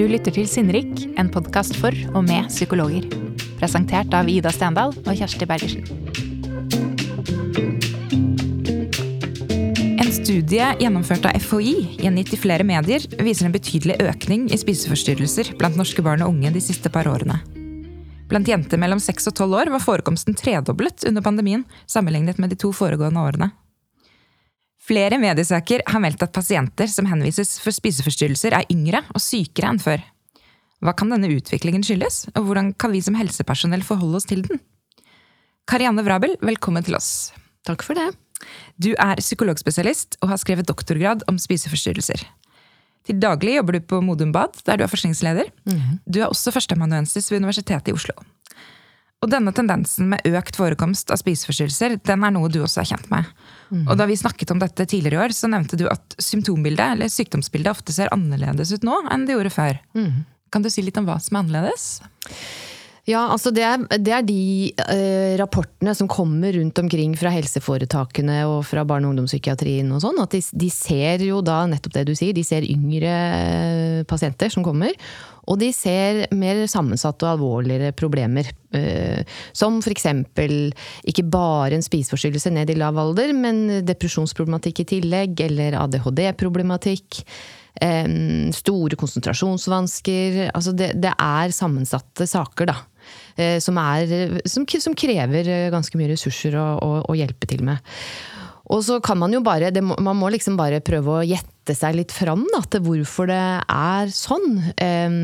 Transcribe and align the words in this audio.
Du 0.00 0.06
lytter 0.08 0.32
til 0.32 0.46
Sinnrik, 0.48 1.02
en 1.20 1.28
podkast 1.28 1.74
for 1.76 1.92
og 2.16 2.22
med 2.24 2.46
psykologer. 2.48 3.04
Presentert 3.60 4.14
av 4.16 4.30
Ida 4.32 4.48
Stendal 4.48 4.94
og 4.96 5.10
Kjersti 5.12 5.44
Bergersen. 5.44 5.84
En 10.00 10.08
studie 10.08 10.70
gjennomført 10.80 11.28
av 11.28 11.36
FHI, 11.44 11.74
gjengitt 12.00 12.32
i 12.32 12.40
flere 12.40 12.64
medier, 12.64 13.04
viser 13.20 13.50
en 13.50 13.52
betydelig 13.52 13.98
økning 14.00 14.48
i 14.48 14.62
spiseforstyrrelser 14.64 15.52
blant 15.60 15.76
norske 15.76 16.00
barn 16.06 16.24
og 16.24 16.32
unge 16.32 16.56
de 16.56 16.64
siste 16.64 16.88
par 16.88 17.04
årene. 17.10 17.36
Blant 18.32 18.48
jenter 18.48 18.80
mellom 18.80 19.04
6 19.04 19.28
og 19.28 19.36
12 19.36 19.60
år 19.60 19.74
var 19.76 19.84
forekomsten 19.84 20.32
tredoblet 20.32 21.04
under 21.12 21.28
pandemien 21.28 21.68
sammenlignet 21.84 22.40
med 22.40 22.54
de 22.54 22.62
to 22.64 22.72
foregående 22.72 23.20
årene. 23.20 23.52
Flere 24.90 25.20
mediesaker 25.22 25.84
har 25.86 26.02
meldt 26.02 26.24
at 26.24 26.32
pasienter 26.34 26.88
som 26.90 27.06
henvises 27.06 27.60
for 27.62 27.70
spiseforstyrrelser, 27.70 28.56
er 28.56 28.66
yngre 28.74 29.04
og 29.14 29.22
sykere 29.22 29.70
enn 29.70 29.78
før. 29.78 30.02
Hva 30.82 30.94
kan 30.98 31.12
denne 31.12 31.30
utviklingen 31.30 31.84
skyldes, 31.86 32.24
og 32.34 32.48
hvordan 32.48 32.72
kan 32.74 32.90
vi 32.90 33.02
som 33.04 33.14
helsepersonell 33.14 33.84
forholde 33.86 34.18
oss 34.18 34.26
til 34.26 34.42
den? 34.48 34.58
Karianne 35.70 36.02
Vrabel, 36.02 36.34
velkommen 36.42 36.82
til 36.82 36.98
oss. 36.98 37.30
Takk 37.68 37.84
for 37.86 37.94
det. 37.94 38.08
Du 38.82 38.90
er 38.96 39.20
psykologspesialist 39.22 40.18
og 40.24 40.32
har 40.32 40.40
skrevet 40.42 40.66
doktorgrad 40.66 41.22
om 41.30 41.38
spiseforstyrrelser. 41.38 42.24
Til 43.06 43.22
daglig 43.22 43.60
jobber 43.60 43.78
du 43.78 43.86
på 43.92 44.00
Modum 44.02 44.32
Bad, 44.34 44.58
der 44.66 44.80
du 44.80 44.88
er 44.88 44.90
forskningsleder. 44.90 45.52
Mm. 45.70 46.00
Du 46.02 46.18
er 46.18 46.32
også 46.32 46.50
førsteamanuensis 46.56 47.30
ved 47.30 47.44
Universitetet 47.44 47.92
i 47.92 47.94
Oslo. 47.94 48.18
Og 49.20 49.28
denne 49.28 49.52
tendensen 49.52 50.08
med 50.14 50.24
økt 50.32 50.56
forekomst 50.56 51.10
av 51.12 51.18
spiseforstyrrelser, 51.20 51.98
den 52.08 52.22
er 52.24 52.32
noe 52.32 52.48
du 52.48 52.62
også 52.64 52.80
er 52.80 52.88
kjent 52.94 53.10
med. 53.12 53.28
Mm. 53.68 53.82
Og 53.84 53.98
da 54.00 54.06
vi 54.08 54.16
snakket 54.16 54.54
om 54.54 54.62
dette 54.62 54.86
tidligere 54.88 55.18
i 55.18 55.24
år, 55.26 55.34
så 55.36 55.50
nevnte 55.52 55.76
du 55.76 55.84
at 55.92 56.16
symptombildet, 56.16 56.94
eller 56.94 57.12
sykdomsbildet 57.12 57.74
ofte 57.74 57.92
ser 57.92 58.08
annerledes 58.16 58.72
ut 58.72 58.86
nå 58.86 58.96
enn 59.12 59.28
det 59.28 59.36
gjorde 59.36 59.52
før. 59.52 59.82
Mm. 59.92 60.24
Kan 60.50 60.64
du 60.64 60.70
si 60.72 60.86
litt 60.86 60.96
om 60.96 61.04
hva 61.04 61.18
som 61.20 61.36
er 61.36 61.44
annerledes? 61.44 61.90
Ja, 63.08 63.26
altså 63.32 63.50
det 63.52 63.64
er, 63.64 63.84
det 63.98 64.12
er 64.14 64.24
de 64.24 64.42
eh, 64.92 65.34
rapportene 65.40 65.92
som 65.96 66.08
kommer 66.10 66.52
rundt 66.56 66.78
omkring 66.80 67.14
fra 67.18 67.32
helseforetakene 67.34 68.42
og 68.48 68.62
fra 68.68 68.84
barne- 68.88 69.08
og 69.08 69.14
ungdomspsykiatrien 69.14 69.88
og 69.94 70.02
sånn, 70.04 70.20
at 70.22 70.36
de, 70.36 70.42
de, 70.64 70.68
ser 70.72 71.24
jo 71.24 71.40
da 71.44 71.62
nettopp 71.68 71.96
det 71.96 72.06
du 72.10 72.14
sier, 72.16 72.36
de 72.36 72.44
ser 72.46 72.66
yngre 72.68 73.12
eh, 73.12 74.00
pasienter 74.08 74.52
som 74.52 74.66
kommer. 74.66 74.96
Og 75.50 75.58
de 75.60 75.70
ser 75.74 76.24
mer 76.36 76.62
sammensatte 76.70 77.26
og 77.26 77.34
alvorligere 77.34 77.94
problemer. 77.96 78.50
Eh, 78.76 79.22
som 79.56 79.80
f.eks. 79.82 80.06
ikke 81.10 81.26
bare 81.26 81.74
en 81.76 81.84
spiseforstyrrelse 81.84 82.52
ned 82.54 82.70
i 82.70 82.78
lav 82.78 82.98
alder, 83.00 83.34
men 83.34 83.82
depresjonsproblematikk 83.86 84.84
i 84.84 84.90
tillegg, 84.96 85.42
eller 85.48 85.78
ADHD-problematikk. 85.82 87.24
Store 87.80 88.96
konsentrasjonsvansker. 88.98 90.40
Altså 90.50 90.74
det, 90.76 90.90
det 91.00 91.12
er 91.14 91.54
sammensatte 91.54 92.26
saker, 92.28 92.70
da. 92.72 92.76
Eh, 93.40 93.58
som, 93.62 93.78
er, 93.80 94.40
som, 94.50 94.66
som 94.68 94.96
krever 94.98 95.48
ganske 95.72 95.98
mye 95.98 96.10
ressurser 96.12 96.58
å, 96.58 96.66
å, 96.82 96.90
å, 97.08 97.16
hjelpe 97.16 97.48
til 97.50 97.64
med. 97.66 97.80
Og 98.70 98.84
så 98.86 99.00
kan 99.02 99.18
man 99.18 99.34
jo 99.34 99.42
bare 99.44 99.72
må, 99.82 99.96
Man 100.02 100.18
må 100.20 100.30
liksom 100.32 100.58
bare 100.60 100.82
prøve 100.84 101.18
å 101.18 101.26
gjette 101.26 101.74
seg 101.76 101.98
litt 101.98 102.14
fram 102.14 102.46
da, 102.54 102.62
til 102.70 102.84
hvorfor 102.86 103.30
det 103.30 103.42
er 103.66 104.14
sånn. 104.14 104.48
Um, 104.78 105.20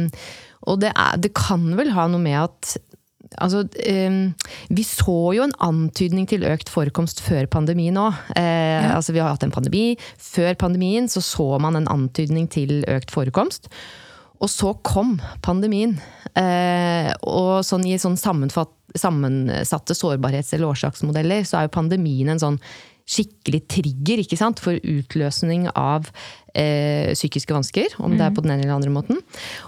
og 0.67 0.83
det, 0.83 0.93
er, 0.93 1.19
det, 1.23 1.33
kan 1.37 1.69
vel 1.79 1.95
ha 1.97 2.09
noe 2.11 2.23
med 2.23 2.41
at 2.47 2.77
Altså, 3.43 3.65
um, 3.67 4.21
vi 4.73 4.85
så 4.87 5.17
jo 5.35 5.43
en 5.45 5.55
antydning 5.61 6.29
til 6.31 6.45
økt 6.47 6.71
forekomst 6.73 7.19
før 7.25 7.49
pandemien 7.51 7.99
òg. 7.99 8.15
Eh, 8.39 8.79
ja. 8.87 8.93
altså, 8.95 9.13
vi 9.13 9.21
har 9.21 9.35
hatt 9.35 9.43
en 9.45 9.53
pandemi. 9.53 9.97
Før 10.23 10.55
pandemien 10.57 11.11
så, 11.11 11.21
så 11.21 11.49
man 11.61 11.77
en 11.77 11.91
antydning 11.91 12.47
til 12.55 12.85
økt 12.89 13.11
forekomst. 13.13 13.67
Og 14.39 14.49
så 14.53 14.73
kom 14.87 15.17
pandemien. 15.45 15.97
Eh, 16.39 17.11
og 17.27 17.67
sånn 17.67 17.85
i 17.91 17.99
sånn 18.01 18.17
sammensatte 18.17 19.99
sårbarhets- 19.99 20.55
eller 20.55 20.71
årsaksmodeller, 20.71 21.45
så 21.45 21.59
er 21.59 21.67
jo 21.67 21.77
pandemien 21.81 22.31
en 22.33 22.45
sånn 22.47 22.61
skikkelig 23.07 23.63
trigger 23.71 24.23
ikke 24.23 24.39
sant, 24.39 24.61
for 24.63 24.79
utløsning 24.83 25.69
av 25.79 26.09
eh, 26.59 27.13
psykiske 27.15 27.55
vansker. 27.55 27.99
Om 28.03 28.17
det 28.19 28.27
er 28.27 28.35
på 28.35 28.43
den 28.45 28.57
ene 28.57 28.67
eller 28.67 28.79
andre 28.79 28.95
måten. 28.95 29.21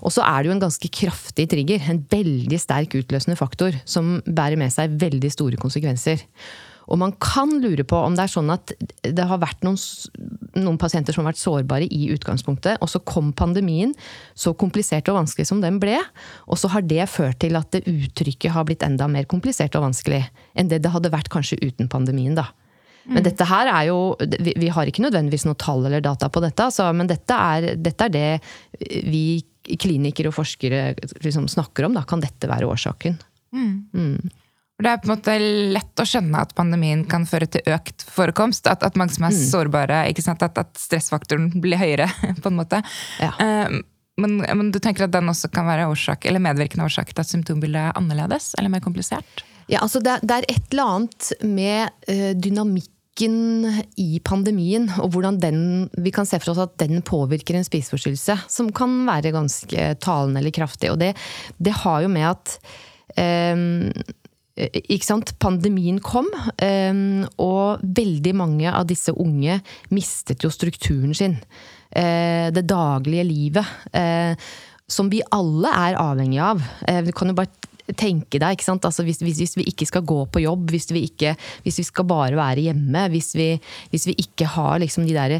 Og 0.02 0.14
så 0.14 0.24
er 0.26 0.42
det 0.42 0.50
jo 0.50 0.56
en 0.56 0.64
ganske 0.64 0.90
kraftig 1.00 1.48
trigger. 1.52 1.84
En 1.86 2.02
veldig 2.10 2.58
sterk 2.60 2.98
utløsende 2.98 3.38
faktor 3.38 3.78
som 3.88 4.18
bærer 4.26 4.58
med 4.60 4.74
seg 4.74 4.98
veldig 4.98 5.30
store 5.34 5.60
konsekvenser. 5.60 6.26
Og 6.88 6.96
man 7.00 7.12
kan 7.20 7.50
lure 7.60 7.84
på 7.84 7.98
om 8.00 8.14
det 8.16 8.24
er 8.24 8.32
sånn 8.32 8.48
at 8.52 8.72
det 9.04 9.26
har 9.28 9.40
vært 9.42 9.64
noen, 9.66 9.76
noen, 10.56 10.78
pasienter 10.80 11.14
som 11.14 11.22
har 11.24 11.34
vært 11.34 11.42
sårbare 11.42 11.88
i 11.92 12.08
utgangspunktet, 12.14 12.80
og 12.80 12.88
så 12.88 13.02
kom 13.04 13.34
pandemien, 13.36 13.92
så 14.32 14.54
komplisert 14.56 15.10
og 15.12 15.20
vanskelig 15.20 15.50
som 15.50 15.60
den 15.64 15.76
ble, 15.82 15.98
og 16.48 16.60
så 16.60 16.70
har 16.72 16.86
det 16.88 17.04
ført 17.12 17.42
til 17.44 17.60
at 17.60 17.68
det 17.76 17.84
uttrykket 17.92 18.54
har 18.56 18.64
blitt 18.68 18.86
enda 18.86 19.08
mer 19.10 19.28
komplisert 19.28 19.76
og 19.76 19.84
vanskelig 19.90 20.24
enn 20.56 20.72
det 20.72 20.80
det 20.84 20.94
hadde 20.94 21.12
vært 21.12 21.28
kanskje 21.32 21.60
uten 21.60 21.92
pandemien. 21.92 22.38
da. 22.38 22.48
Men 23.08 23.24
dette 23.24 23.46
her 23.48 23.70
er 23.72 23.86
jo 23.88 23.98
Vi, 24.20 24.52
vi 24.60 24.68
har 24.72 24.88
ikke 24.88 25.00
nødvendigvis 25.04 25.46
noe 25.48 25.56
tall 25.56 25.86
eller 25.88 26.02
data 26.04 26.28
på 26.28 26.42
dette, 26.44 26.66
altså, 26.68 26.90
men 26.92 27.08
dette 27.10 27.34
er, 27.34 27.70
dette 27.80 28.08
er, 28.08 28.12
det 28.12 29.04
vi 29.08 29.22
klinikere 29.80 30.30
og 30.30 30.36
forskere 30.38 30.82
liksom 31.24 31.48
snakker 31.50 31.88
om. 31.88 31.96
Da. 31.96 32.04
Kan 32.08 32.22
dette 32.24 32.48
være 32.48 32.68
årsaken? 32.68 33.18
Mm. 33.52 33.72
Mm. 33.92 34.30
Det 34.78 34.90
er 34.90 35.00
på 35.02 35.08
en 35.08 35.12
måte 35.16 35.34
lett 35.74 36.00
å 36.00 36.06
skjønne 36.06 36.40
at 36.46 36.54
pandemien 36.56 37.02
kan 37.10 37.24
føre 37.26 37.48
til 37.50 37.66
økt 37.74 38.04
forekomst. 38.06 38.68
At, 38.70 38.84
at 38.86 38.96
mange 39.00 39.16
som 39.16 39.26
er 39.26 39.34
mm. 39.34 39.44
sårbare, 39.50 40.02
at, 40.06 40.44
at, 40.46 40.70
stressfaktoren 40.78 41.50
blir 41.58 41.80
høyere. 41.80 42.06
på 42.42 42.52
en 42.52 42.60
måte. 42.60 42.80
Ja. 43.18 43.32
Uh, 43.42 43.80
men, 44.18 44.38
men, 44.42 44.70
du 44.74 44.78
tenker 44.82 45.06
at 45.06 45.14
den 45.14 45.30
også 45.30 45.50
kan 45.54 45.66
være 45.68 45.88
årsak, 45.90 46.26
eller 46.26 46.42
medvirkende 46.42 46.86
årsak 46.86 47.10
til 47.12 47.24
at 47.24 47.30
symptombildet 47.30 47.88
er 47.88 47.98
annerledes 47.98 48.52
eller 48.58 48.72
mer 48.72 48.82
komplisert? 48.84 49.44
Ja, 49.68 49.82
altså 49.82 50.00
det, 50.02 50.20
det 50.26 50.38
er 50.38 50.46
et 50.48 50.72
eller 50.72 50.94
annet 50.94 51.32
med 51.44 51.90
uh, 52.08 52.32
dynamikken 53.18 53.84
i 53.96 54.20
pandemien, 54.24 54.88
og 55.00 55.12
hvordan 55.12 55.40
den, 55.40 55.88
vi 55.98 56.10
kan 56.10 56.26
se 56.26 56.38
for 56.38 56.52
oss 56.52 56.62
at 56.62 56.78
den 56.78 57.02
påvirker 57.02 57.58
en 57.58 57.66
spiseforstyrrelse, 57.66 58.38
som 58.48 58.70
kan 58.72 59.06
være 59.06 59.34
ganske 59.34 59.94
talende 60.00 60.40
eller 60.40 60.54
kraftig. 60.54 60.90
Og 60.92 60.98
det, 60.98 61.14
det 61.58 61.72
har 61.84 62.02
jo 62.02 62.08
med 62.08 62.30
at 62.30 62.58
um, 63.18 63.92
Eh? 64.58 64.96
Pandemien 65.38 66.00
kom, 66.02 66.26
ehm, 66.58 67.26
og 67.38 67.78
veldig 67.82 68.34
mange 68.34 68.72
av 68.72 68.86
disse 68.86 69.12
unge 69.14 69.60
mistet 69.94 70.42
jo 70.42 70.50
strukturen 70.50 71.14
sin. 71.14 71.36
Eh, 71.90 72.50
det 72.50 72.66
daglige 72.66 73.24
livet. 73.24 73.66
Eh, 73.92 74.34
som 74.88 75.10
vi 75.10 75.22
alle 75.30 75.68
er 75.68 75.98
avhengig 76.00 76.40
av. 76.40 76.62
Du 77.04 77.12
kan 77.12 77.28
jo 77.28 77.34
bare 77.36 77.52
tenke 77.96 78.40
deg? 78.42 78.64
Altså 78.68 79.06
hvis, 79.06 79.22
hvis, 79.24 79.40
hvis, 79.40 79.56
vi 79.60 79.68
ikke 79.70 79.88
skal 79.88 80.06
gå 80.06 80.20
på 80.32 80.42
jobb, 80.44 80.68
hvis 80.74 80.90
vi, 80.92 81.06
ikke, 81.08 81.34
hvis 81.64 81.80
vi 81.80 81.88
skal 81.88 82.08
bare 82.08 82.36
være 82.38 82.68
hjemme, 82.68 83.08
hvis 83.14 83.34
vi, 83.38 83.50
hvis 83.92 84.08
vi 84.10 84.18
ikke 84.26 84.50
har 84.58 84.78
liksom 84.82 85.06
de 85.08 85.16
der 85.16 85.38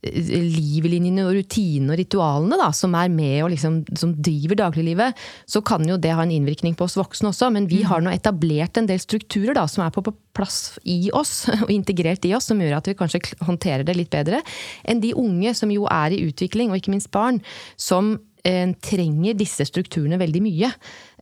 livlinjene 0.00 1.26
og 1.28 1.34
rutinene 1.36 1.92
og 1.92 1.98
ritualene 2.00 2.56
da, 2.56 2.70
som 2.76 2.94
er 2.96 3.10
med 3.12 3.42
og 3.44 3.50
liksom, 3.52 3.82
som 4.00 4.14
driver 4.16 4.56
dagliglivet, 4.62 5.18
så 5.44 5.60
kan 5.66 5.84
jo 5.88 5.98
det 6.00 6.14
ha 6.16 6.24
en 6.24 6.32
innvirkning 6.32 6.76
på 6.78 6.86
oss 6.86 6.96
voksne 6.96 7.30
også. 7.34 7.50
Men 7.52 7.68
vi 7.68 7.82
mm. 7.82 7.90
har 7.90 8.04
nå 8.04 8.14
etablert 8.14 8.80
en 8.80 8.88
del 8.88 9.02
strukturer 9.02 9.52
da, 9.58 9.66
som 9.68 9.84
er 9.84 9.92
på 9.92 10.06
plass 10.36 10.78
i 10.88 11.10
oss, 11.16 11.44
og 11.66 11.72
integrert 11.74 12.24
i 12.24 12.32
oss, 12.36 12.48
som 12.48 12.60
gjør 12.62 12.78
at 12.78 12.88
vi 12.88 12.96
kanskje 12.96 13.22
håndterer 13.44 13.84
det 13.84 13.98
litt 13.98 14.12
bedre 14.12 14.40
enn 14.88 15.02
de 15.04 15.12
unge 15.18 15.52
som 15.58 15.70
jo 15.72 15.84
er 15.90 16.16
i 16.16 16.24
utvikling, 16.30 16.72
og 16.72 16.80
ikke 16.80 16.94
minst 16.94 17.12
barn, 17.12 17.42
som 17.76 18.14
eh, 18.48 18.72
trenger 18.80 19.36
disse 19.36 19.68
strukturene 19.68 20.20
veldig 20.20 20.44
mye. 20.48 20.72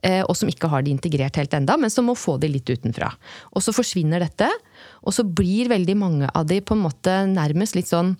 Eh, 0.03 0.21
og 0.23 0.35
som 0.37 0.47
ikke 0.47 0.69
har 0.71 0.83
det 0.85 0.93
integrert 0.93 1.35
helt 1.39 1.53
enda, 1.57 1.75
men 1.79 1.91
som 1.91 2.07
må 2.07 2.15
få 2.15 2.37
det 2.39 2.51
litt 2.53 2.69
utenfra. 2.69 3.11
Og 3.51 3.63
så 3.65 3.73
forsvinner 3.75 4.23
dette, 4.23 4.47
og 5.03 5.15
så 5.15 5.25
blir 5.25 5.71
veldig 5.71 5.95
mange 5.99 6.29
av 6.31 6.47
de 6.47 6.61
på 6.63 6.77
en 6.77 6.85
måte 6.85 7.15
nærmest 7.27 7.75
litt 7.75 7.89
sånn 7.89 8.15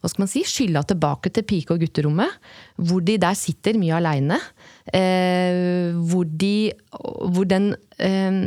hva 0.00 0.08
skal 0.08 0.22
man 0.22 0.30
si, 0.30 0.44
skylda 0.46 0.84
tilbake 0.86 1.32
til 1.34 1.44
pike- 1.48 1.74
og 1.74 1.82
gutterommet. 1.82 2.30
Hvor 2.78 3.02
de 3.04 3.16
der 3.20 3.34
sitter 3.36 3.76
mye 3.76 3.96
aleine. 3.98 4.38
Eh, 4.86 5.90
hvor, 6.08 6.28
de, 6.28 6.70
hvor 6.94 7.48
den 7.50 7.72
eh, 7.98 8.38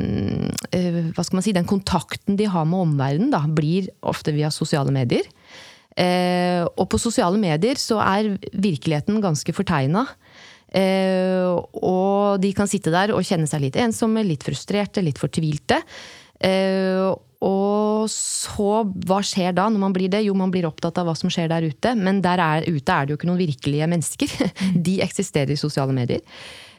eh, 0.71 1.01
hva 1.11 1.25
skal 1.25 1.41
man 1.41 1.45
si, 1.45 1.55
den 1.57 1.67
kontakten 1.67 2.39
de 2.39 2.47
har 2.49 2.67
med 2.69 2.85
omverdenen, 2.87 3.55
blir 3.57 3.91
ofte 4.07 4.33
via 4.35 4.49
sosiale 4.53 4.93
medier. 4.95 5.27
Eh, 5.97 6.61
og 6.77 6.85
på 6.91 6.99
sosiale 7.01 7.39
medier 7.41 7.79
så 7.81 7.97
er 8.03 8.35
virkeligheten 8.53 9.17
ganske 9.23 9.53
fortegna. 9.55 10.05
Eh, 10.75 11.53
og 11.79 12.41
de 12.43 12.51
kan 12.55 12.67
sitte 12.69 12.91
der 12.93 13.13
og 13.15 13.25
kjenne 13.25 13.47
seg 13.49 13.63
litt 13.63 13.79
ensomme, 13.79 14.25
litt 14.25 14.45
frustrerte, 14.47 15.03
litt 15.05 15.21
fortvilte. 15.21 15.79
Eh, 16.43 17.07
og 17.47 18.07
så, 18.09 18.71
hva 19.05 19.19
skjer 19.25 19.53
da 19.57 19.67
når 19.69 19.81
man 19.81 19.93
blir 19.93 20.09
det? 20.09 20.23
Jo, 20.25 20.33
man 20.37 20.51
blir 20.53 20.65
opptatt 20.69 20.97
av 20.97 21.09
hva 21.09 21.13
som 21.17 21.31
skjer 21.33 21.51
der 21.51 21.67
ute. 21.69 21.93
Men 21.97 22.21
der 22.25 22.41
er, 22.41 22.65
ute 22.65 22.93
er 22.93 23.05
det 23.05 23.13
jo 23.13 23.19
ikke 23.19 23.29
noen 23.29 23.43
virkelige 23.43 23.89
mennesker. 23.89 24.33
De 24.87 24.97
eksisterer 25.05 25.53
i 25.53 25.59
sosiale 25.59 25.95
medier. 25.95 26.25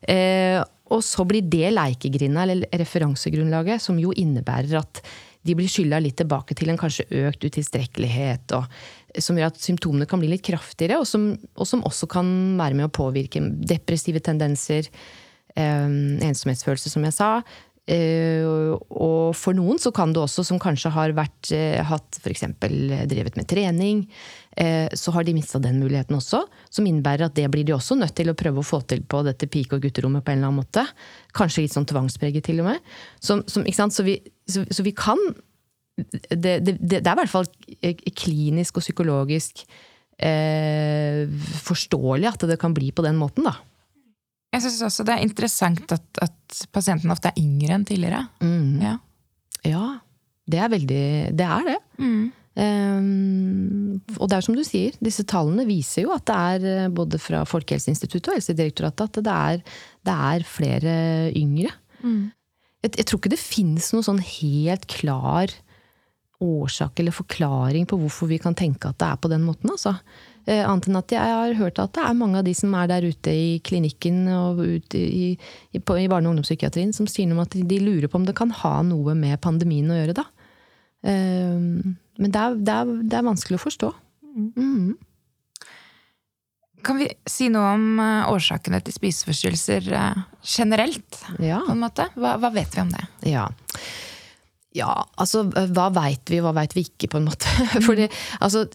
Eh, 0.03 0.59
og 0.89 1.03
så 1.05 1.25
blir 1.29 1.47
det 1.47 1.71
leikegrinda, 1.75 2.45
eller 2.45 2.79
referansegrunnlaget, 2.81 3.83
som 3.85 3.99
jo 4.01 4.15
innebærer 4.17 4.79
at 4.81 5.03
de 5.47 5.55
blir 5.57 5.71
skylda 5.71 6.01
litt 6.03 6.19
tilbake 6.19 6.57
til 6.59 6.73
en 6.73 6.81
kanskje 6.81 7.07
økt 7.29 7.45
utilstrekkelighet 7.47 8.57
og 8.57 8.67
som 9.17 9.39
gjør 9.39 9.53
at 9.53 9.63
symptomene 9.63 10.09
kan 10.09 10.21
bli 10.21 10.31
litt 10.33 10.45
kraftigere, 10.47 10.99
og 11.01 11.09
som, 11.09 11.31
og 11.57 11.69
som 11.69 11.85
også 11.89 12.11
kan 12.11 12.29
være 12.61 12.77
med 12.79 12.89
å 12.89 12.95
påvirke 12.95 13.41
depressive 13.69 14.21
tendenser, 14.25 14.91
eh, 15.57 15.89
ensomhetsfølelse, 16.29 16.93
som 16.93 17.07
jeg 17.09 17.17
sa. 17.17 17.33
Eh, 17.89 18.45
og 18.45 19.33
for 19.39 19.57
noen 19.57 19.79
så 19.81 19.91
kan 19.97 20.13
det 20.13 20.21
også, 20.21 20.45
som 20.45 20.61
kanskje 20.61 20.93
har 20.93 21.15
vært, 21.17 21.49
eh, 21.57 21.81
hatt 21.81 22.19
f.eks. 22.21 22.45
drevet 22.61 23.39
med 23.39 23.49
trening, 23.49 24.03
eh, 24.61 24.93
så 24.93 25.15
har 25.15 25.25
de 25.25 25.33
mista 25.33 25.59
den 25.59 25.81
muligheten 25.81 26.19
også. 26.19 26.43
Som 26.69 26.85
innebærer 26.85 27.27
at 27.27 27.35
det 27.35 27.49
blir 27.51 27.65
de 27.65 27.73
også 27.73 27.97
nødt 27.97 28.15
til 28.15 28.29
å 28.29 28.37
prøve 28.37 28.61
å 28.61 28.67
få 28.67 28.83
til 28.87 29.01
på 29.01 29.23
dette 29.25 29.49
pike- 29.49 29.79
og 29.79 29.83
gutterommet 29.83 30.25
på 30.25 30.33
en 30.33 30.39
eller 30.39 30.53
annen 30.53 30.61
måte. 30.61 30.85
Kanskje 31.33 31.65
litt 31.65 31.73
sånn 31.73 31.89
tvangspreget 31.89 32.45
til 32.45 32.61
og 32.61 32.75
med. 32.75 32.81
Som, 33.21 33.45
som, 33.49 33.65
så, 33.65 34.05
vi, 34.05 34.21
så, 34.47 34.67
så, 34.69 34.85
vi, 34.85 34.93
kan 34.93 35.17
det, 35.99 36.55
det, 36.65 36.75
det, 36.81 37.03
er 37.03 37.15
i 37.15 37.21
hvert 37.23 37.33
fall 37.33 37.49
klinisk 38.17 38.79
og 38.79 38.85
psykologisk 38.85 39.65
eh, 40.19 41.25
forståelig 41.67 42.31
at 42.33 42.47
det 42.51 42.59
kan 42.61 42.75
bli 42.77 42.93
på 42.95 43.05
den 43.07 43.19
måten, 43.21 43.49
da. 43.49 43.57
Jeg 44.55 44.65
syns 44.65 44.81
også 44.87 45.05
det 45.05 45.15
er 45.15 45.27
interessant 45.27 45.93
at, 45.93 46.07
at 46.25 46.61
pasienten 46.73 47.13
ofte 47.13 47.31
er 47.31 47.41
yngre 47.41 47.77
enn 47.77 47.87
tidligere. 47.89 48.25
Mm. 48.41 48.81
Ja. 48.81 48.95
ja. 49.69 49.87
det 50.49 50.63
er 50.65 50.73
veldig 50.73 51.07
Det 51.37 51.49
er 51.49 51.67
det. 51.69 51.79
Mm. 52.01 52.27
Um, 52.59 54.01
og 54.17 54.31
det 54.31 54.35
er 54.35 54.43
som 54.43 54.57
du 54.57 54.65
sier, 54.67 54.97
disse 55.05 55.23
tallene 55.31 55.63
viser 55.69 56.09
jo 56.09 56.15
at 56.17 56.25
det 56.27 56.39
er 56.39 56.65
eh, 56.73 56.89
både 56.91 57.21
fra 57.23 57.45
Folkehelseinstituttet 57.47 58.33
og 58.33 58.39
Helsedirektoratet 58.41 59.05
at 59.05 59.21
det 59.29 59.35
er, 59.35 59.77
det 60.09 60.17
er 60.33 60.47
flere 60.49 60.97
yngre. 61.39 61.71
Mm. 62.03 62.33
Jeg, 62.83 62.97
jeg, 62.97 63.07
tror 63.07 63.21
ikke 63.21 63.35
det 63.37 63.43
finnes 63.43 63.93
noen 63.93 64.09
sånn 64.09 64.25
helt 64.25 64.89
klar 64.91 65.55
årsak 66.41 67.01
eller 67.01 67.15
forklaring 67.15 67.87
på 67.87 67.99
hvorfor 67.99 68.29
vi 68.31 68.39
kan 68.39 68.55
tenke 68.55 68.91
at 68.91 68.99
det 69.01 69.07
er 69.09 69.17
på 69.21 69.31
den 69.31 69.43
måten. 69.47 69.73
Altså. 69.73 69.97
Eh, 70.49 70.63
annet 70.63 70.87
enn 70.89 70.99
at 71.01 71.13
jeg 71.13 71.35
har 71.35 71.57
hørt 71.59 71.81
at 71.83 71.93
det 71.97 72.05
er 72.05 72.17
mange 72.17 72.41
av 72.41 72.47
de 72.47 72.55
som 72.57 72.75
er 72.79 72.87
der 72.91 73.05
ute 73.05 73.35
i 73.35 73.49
klinikken 73.65 74.23
og 74.33 74.63
i, 74.95 75.35
i, 75.35 75.81
på, 75.81 75.99
i 75.99 76.07
barne- 76.09 76.31
og 76.31 76.37
ungdomspsykiatrien, 76.37 76.95
som 76.97 77.11
sier 77.11 77.29
noe 77.29 77.41
om 77.41 77.45
at 77.45 77.59
de 77.59 77.81
lurer 77.83 78.09
på 78.09 78.21
om 78.21 78.29
det 78.29 78.37
kan 78.39 78.55
ha 78.63 78.79
noe 78.87 79.17
med 79.19 79.41
pandemien 79.45 79.91
å 79.91 79.99
gjøre. 79.99 80.17
da. 80.23 80.29
Um, 81.03 81.99
men 82.19 82.33
det 82.35 82.41
er, 82.41 82.57
det 82.57 82.75
er, 82.75 82.97
det 83.11 83.19
er 83.19 83.29
vanskelig 83.29 83.59
å 83.59 83.67
forstå. 83.67 83.93
Mm. 84.39 84.97
Kan 86.87 86.99
vi 87.03 87.11
si 87.29 87.51
noe 87.51 87.75
om 87.75 87.87
eh, 88.01 88.31
årsakene 88.31 88.79
til 88.87 88.95
spiseforstyrrelser 88.95 89.91
generelt? 90.47 91.25
Ja. 91.43 91.65
på 91.67 91.75
en 91.75 91.83
måte? 91.83 92.07
Hva, 92.15 92.37
hva 92.39 92.55
vet 92.55 92.79
vi 92.79 92.87
om 92.87 92.95
det? 92.95 93.05
Ja. 93.35 93.49
Ja, 94.77 94.93
altså 95.17 95.47
hva 95.49 95.89
veit 95.97 96.29
vi, 96.29 96.43
hva 96.45 96.53
veit 96.57 96.75
vi 96.77 96.85
ikke, 96.87 97.09
på 97.13 97.21
en 97.21 97.29
måte. 97.31 97.49
Fordi, 97.87 98.09
altså, 98.45 98.67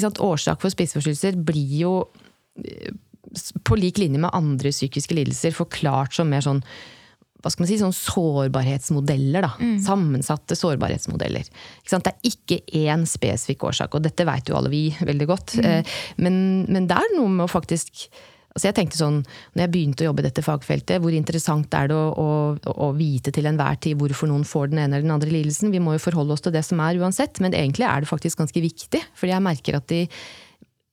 sant, 0.00 0.20
Årsak 0.24 0.62
for 0.62 0.72
spiseforstyrrelser 0.72 1.38
blir 1.44 1.78
jo 1.82 1.94
eh, 2.62 2.92
på 3.66 3.78
lik 3.78 4.00
linje 4.00 4.22
med 4.22 4.34
andre 4.34 4.72
psykiske 4.72 5.16
lidelser 5.16 5.54
forklart 5.56 6.16
som 6.16 6.30
mer 6.30 6.44
sånn 6.44 6.62
hva 7.44 7.50
skal 7.52 7.64
man 7.64 7.68
si, 7.68 7.76
sånn 7.76 7.92
sårbarhetsmodeller. 7.92 9.44
da, 9.44 9.50
mm. 9.60 9.74
Sammensatte 9.84 10.56
sårbarhetsmodeller. 10.56 11.50
Det 11.84 11.98
er 12.08 12.30
ikke 12.30 12.62
én 12.80 13.04
spesifikk 13.04 13.66
årsak, 13.68 13.98
og 13.98 14.06
dette 14.06 14.24
vet 14.24 14.48
jo 14.48 14.56
alle 14.56 14.72
vi 14.72 14.86
veldig 14.96 15.26
godt. 15.28 15.58
Mm. 15.58 15.66
Eh, 15.68 15.98
men, 16.24 16.38
men, 16.70 16.86
det 16.88 16.96
er 16.96 17.12
noe 17.18 17.28
med 17.28 17.44
å 17.44 17.52
faktisk 17.52 18.06
Altså 18.54 18.68
jeg 18.68 18.76
tenkte 18.76 18.98
sånn, 19.00 19.16
når 19.56 19.64
jeg 19.64 19.70
begynte 19.74 20.04
å 20.04 20.06
jobbe 20.08 20.22
i 20.22 20.26
dette 20.28 20.44
fagfeltet, 20.46 21.00
hvor 21.02 21.14
interessant 21.16 21.74
er 21.74 21.88
det 21.90 21.96
å, 21.98 22.04
å, 22.14 22.74
å 22.86 22.90
vite 22.94 23.32
til 23.34 23.48
enhver 23.50 23.80
tid 23.82 23.98
hvorfor 23.98 24.30
noen 24.30 24.46
får 24.46 24.70
den 24.70 24.84
ene 24.84 24.94
eller 24.94 25.08
den 25.08 25.14
andre 25.16 25.32
lidelsen? 25.34 25.72
Vi 25.74 25.82
må 25.82 25.96
jo 25.96 26.04
forholde 26.04 26.36
oss 26.36 26.44
til 26.44 26.54
det 26.54 26.62
som 26.62 26.78
er 26.84 27.00
uansett, 27.02 27.42
men 27.42 27.56
egentlig 27.58 27.88
er 27.88 28.04
det 28.04 28.10
faktisk 28.12 28.44
ganske 28.44 28.62
viktig. 28.62 29.02
Fordi 29.18 29.34
jeg 29.34 29.46
merker 29.48 29.80
at 29.80 29.88
de 29.90 30.04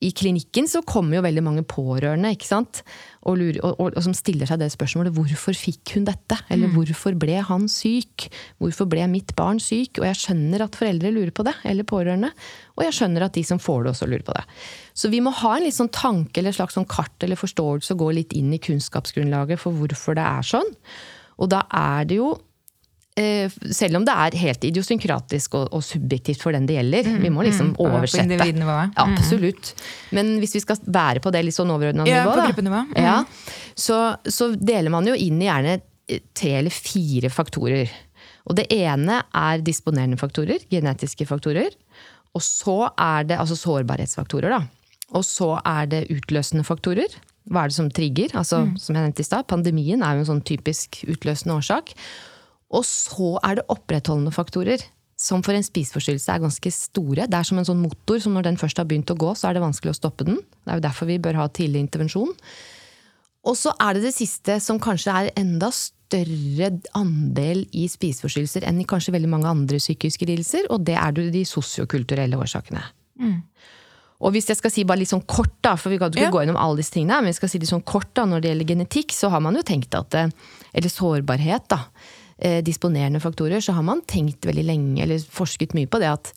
i 0.02 0.10
klinikken 0.18 0.66
så 0.70 0.82
kommer 0.88 1.20
jo 1.20 1.24
veldig 1.26 1.44
mange 1.46 1.64
pårørende 1.70 2.32
ikke 2.34 2.48
sant? 2.50 2.80
Og, 3.22 3.36
lurer, 3.38 3.60
og, 3.62 3.76
og, 3.76 3.92
og, 3.94 4.02
som 4.02 4.16
stiller 4.18 4.50
seg 4.50 4.58
det 4.64 4.72
spørsmålet 4.74 5.14
hvorfor 5.14 5.54
fikk 5.54 5.94
hun 5.94 6.08
dette? 6.08 6.40
Eller 6.50 6.72
mm. 6.72 6.74
hvorfor 6.74 7.18
ble 7.22 7.38
han 7.46 7.68
syk? 7.70 8.26
Hvorfor 8.58 8.90
ble 8.90 9.06
mitt 9.12 9.36
barn 9.38 9.62
syk? 9.62 10.02
Og 10.02 10.08
jeg 10.10 10.18
skjønner 10.24 10.66
at 10.66 10.80
foreldre 10.80 11.14
lurer 11.14 11.34
på 11.38 11.46
det, 11.46 11.54
eller 11.70 11.86
pårørende. 11.86 12.32
Og 12.80 12.86
jeg 12.88 12.98
skjønner 12.98 13.28
at 13.28 13.38
de 13.38 13.46
som 13.46 13.62
får 13.62 13.86
det, 13.86 13.94
også 13.94 14.10
lurer 14.10 14.26
på 14.26 14.38
det. 14.40 14.46
Så 14.98 15.14
vi 15.14 15.22
må 15.22 15.36
ha 15.38 15.56
en 15.56 15.68
litt 15.68 15.78
sånn 15.78 15.94
tanke 15.94 16.42
eller 16.42 16.58
slags 16.58 16.80
sånn 16.80 16.90
kart 16.90 17.22
eller 17.22 17.38
forståelse 17.38 17.94
og 17.94 18.02
gå 18.02 18.14
litt 18.18 18.34
inn 18.38 18.50
i 18.58 18.62
kunnskapsgrunnlaget 18.64 19.62
for 19.62 19.78
hvorfor 19.78 20.18
det 20.18 20.26
er 20.26 20.54
sånn. 20.56 20.74
Og 21.38 21.54
da 21.54 21.62
er 21.78 22.10
det 22.10 22.18
jo 22.18 22.34
selv 23.74 24.00
om 24.00 24.06
det 24.08 24.16
er 24.26 24.38
helt 24.42 24.66
idiosynkratisk 24.68 25.56
og, 25.60 25.70
og 25.76 25.84
subjektivt 25.86 26.44
for 26.44 26.56
den 26.56 26.68
det 26.70 26.78
gjelder. 26.78 27.10
Mm, 27.10 27.22
vi 27.26 27.32
må 27.34 27.46
liksom 27.48 27.72
mm, 27.74 27.80
oversette. 27.84 28.38
Ja, 28.38 29.08
mm. 29.08 29.16
absolutt. 29.16 29.74
Men 30.16 30.36
hvis 30.42 30.56
vi 30.58 30.64
skal 30.64 30.82
være 30.86 31.24
på 31.24 31.34
det 31.34 31.44
litt 31.48 31.58
sånn 31.58 31.72
overordna 31.74 32.08
ja, 32.10 32.24
nivå, 32.26 32.84
mm. 32.92 33.00
ja, 33.00 33.18
så, 33.76 34.02
så, 34.26 34.52
deler 34.56 34.94
man 34.94 35.08
jo 35.10 35.16
inn 35.18 35.42
i 35.42 35.50
gjerne 35.50 35.80
tre 36.38 36.56
eller 36.60 36.74
fire 36.74 37.32
faktorer. 37.32 37.92
Og 38.50 38.58
det 38.58 38.68
ene 38.74 39.22
er 39.38 39.64
disponerende 39.64 40.20
faktorer, 40.20 40.64
genetiske 40.72 41.28
faktorer. 41.30 41.74
Og 42.36 42.44
så 42.44 42.78
er 42.96 43.28
det 43.30 43.40
altså 43.40 43.58
sårbarhetsfaktorer, 43.60 44.56
da. 44.56 44.64
Og 45.18 45.26
så 45.28 45.54
er 45.68 45.90
det 45.92 46.08
utløsende 46.14 46.64
faktorer. 46.68 47.12
Hva 47.52 47.66
er 47.66 47.72
det 47.72 47.78
som 47.78 47.90
trigger? 47.92 48.34
Altså, 48.38 48.64
mm. 48.68 48.76
som 48.80 48.96
jeg 48.96 49.08
nevnte 49.08 49.24
i 49.24 49.28
stad, 49.28 49.48
Pandemien 49.50 50.04
er 50.06 50.16
jo 50.16 50.24
en 50.24 50.30
sånn 50.30 50.46
typisk 50.48 51.02
utløsende 51.10 51.58
årsak. 51.58 51.94
Og 52.72 52.86
så 52.88 53.36
er 53.44 53.60
det 53.60 53.70
opprettholdende 53.72 54.34
faktorer, 54.34 54.84
som 55.22 55.44
for 55.46 55.54
en 55.54 55.66
spiseforstyrrelse 55.66 56.34
er 56.34 56.42
ganske 56.42 56.74
store. 56.74 57.28
Det 57.30 57.38
er 57.38 57.46
som 57.46 57.60
en 57.62 57.68
sånn 57.68 57.82
motor 57.84 58.22
som 58.24 58.34
når 58.34 58.48
den 58.48 58.60
først 58.62 58.80
har 58.82 58.88
begynt 58.90 59.12
å 59.14 59.20
gå, 59.20 59.34
så 59.38 59.50
er 59.50 59.58
det 59.58 59.66
vanskelig 59.66 59.94
å 59.94 60.00
stoppe 60.00 60.26
den. 60.26 60.40
Det 60.64 60.72
er 60.72 60.80
jo 60.80 60.86
derfor 60.88 61.10
vi 61.12 61.20
bør 61.22 61.38
ha 61.44 61.50
tidlig 61.54 61.84
intervensjon. 61.86 62.32
Og 63.46 63.58
så 63.58 63.74
er 63.82 63.98
det 63.98 64.06
det 64.08 64.16
siste, 64.16 64.58
som 64.64 64.80
kanskje 64.82 65.14
er 65.14 65.34
enda 65.38 65.70
større 65.74 66.72
andel 66.98 67.64
i 67.78 67.86
spiseforstyrrelser 67.90 68.66
enn 68.70 68.82
i 68.82 68.88
kanskje 68.88 69.14
veldig 69.16 69.30
mange 69.32 69.52
andre 69.52 69.80
psykiske 69.82 70.28
lidelser, 70.30 70.68
og 70.74 70.86
det 70.90 70.98
er 71.00 71.16
de 71.18 71.44
sosiokulturelle 71.48 72.40
årsakene. 72.42 72.84
Mm. 73.22 73.40
Og 74.22 74.36
hvis 74.36 74.52
jeg 74.52 74.60
skal 74.60 74.74
si 74.74 74.86
bare 74.86 75.02
litt 75.02 75.10
sånn 75.10 75.26
kort, 75.26 75.54
da, 75.66 75.74
for 75.80 75.94
vi 75.94 75.98
kan 76.02 76.14
ikke 76.14 76.28
ja. 76.28 76.34
gå 76.34 76.44
gjennom 76.44 76.60
alle 76.62 76.82
disse 76.82 76.94
tingene, 76.94 77.22
men 77.24 77.32
jeg 77.32 77.40
skal 77.40 77.52
si 77.54 77.62
litt 77.62 77.72
sånn 77.72 77.86
kort 77.86 78.12
da, 78.18 78.28
når 78.30 78.44
det 78.44 78.52
gjelder 78.52 78.74
genetikk, 78.74 79.16
så 79.18 79.32
har 79.34 79.42
man 79.42 79.58
jo 79.58 79.66
tenkt 79.66 79.98
at 79.98 80.18
Eller 80.18 80.94
sårbarhet, 80.94 81.66
da 81.74 81.80
eh, 81.88 82.20
disponerende 82.66 83.22
faktorer, 83.22 83.62
så 83.62 83.76
har 83.78 83.86
man 83.86 84.02
tenkt 84.10 84.48
veldig 84.50 84.64
lenge, 84.66 85.04
eller 85.04 85.22
forsket 85.22 85.76
mye 85.78 85.90
på 85.92 86.00
det 86.02 86.10
at 86.10 86.32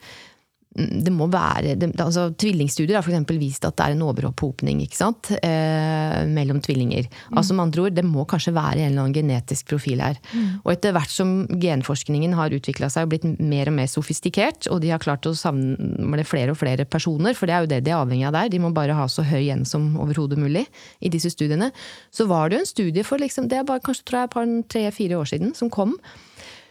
det 0.75 1.13
må 1.15 1.29
være 1.31 1.77
det, 1.79 1.93
altså, 2.03 2.29
Tvillingstudier 2.35 2.99
har 2.99 3.07
f.eks. 3.07 3.37
vist 3.39 3.67
at 3.67 3.77
det 3.79 3.87
er 3.87 3.95
en 3.95 4.03
overopphopning 4.09 4.81
eh, 4.83 6.17
mellom 6.27 6.61
tvillinger. 6.65 7.07
Mm. 7.07 7.39
Altså 7.39 7.55
med 7.55 7.65
andre 7.69 7.85
ord, 7.85 7.95
Det 7.95 8.05
må 8.05 8.25
kanskje 8.25 8.55
være 8.55 8.83
en 8.83 8.91
eller 8.91 9.05
annen 9.05 9.15
genetisk 9.15 9.69
profil 9.71 10.03
her. 10.03 10.19
Mm. 10.33 10.49
Og 10.65 10.73
etter 10.73 10.97
hvert 10.97 11.15
som 11.15 11.47
genforskningen 11.63 12.35
har 12.35 12.55
utvikla 12.55 12.91
seg 12.91 13.07
og 13.07 13.15
blitt 13.15 13.29
mer 13.39 13.71
og 13.71 13.79
mer 13.79 13.91
sofistikert, 13.91 14.67
og 14.67 14.83
de 14.83 14.91
har 14.91 15.03
klart 15.03 15.27
å 15.31 15.35
samle 15.39 16.27
flere 16.27 16.55
og 16.55 16.59
flere 16.59 16.85
personer, 16.85 17.39
for 17.39 17.47
det 17.47 17.55
er 17.55 17.65
jo 17.65 17.73
det 17.75 17.83
de 17.87 17.95
er 17.95 18.03
avhengig 18.03 18.27
av 18.27 18.35
der, 18.41 18.51
de 18.51 18.63
må 18.63 18.75
bare 18.75 18.99
ha 18.99 19.07
så 19.07 19.23
høy 19.23 19.53
en 19.55 19.65
som 19.69 19.93
overhodet 20.03 20.41
mulig 20.41 20.67
i 20.99 21.13
disse 21.13 21.31
studiene, 21.31 21.71
så 22.11 22.27
var 22.27 22.51
det 22.51 22.59
jo 22.59 22.65
en 22.65 22.73
studie 22.75 23.07
for 23.07 23.23
liksom, 23.23 23.47
det 23.49 23.63
er 23.63 23.69
bare 23.69 23.85
kanskje 23.85 24.11
tror 24.11 24.25
jeg, 24.27 24.63
tre-fire 24.75 25.23
år 25.23 25.31
siden 25.37 25.55
som 25.55 25.71
kom 25.71 25.95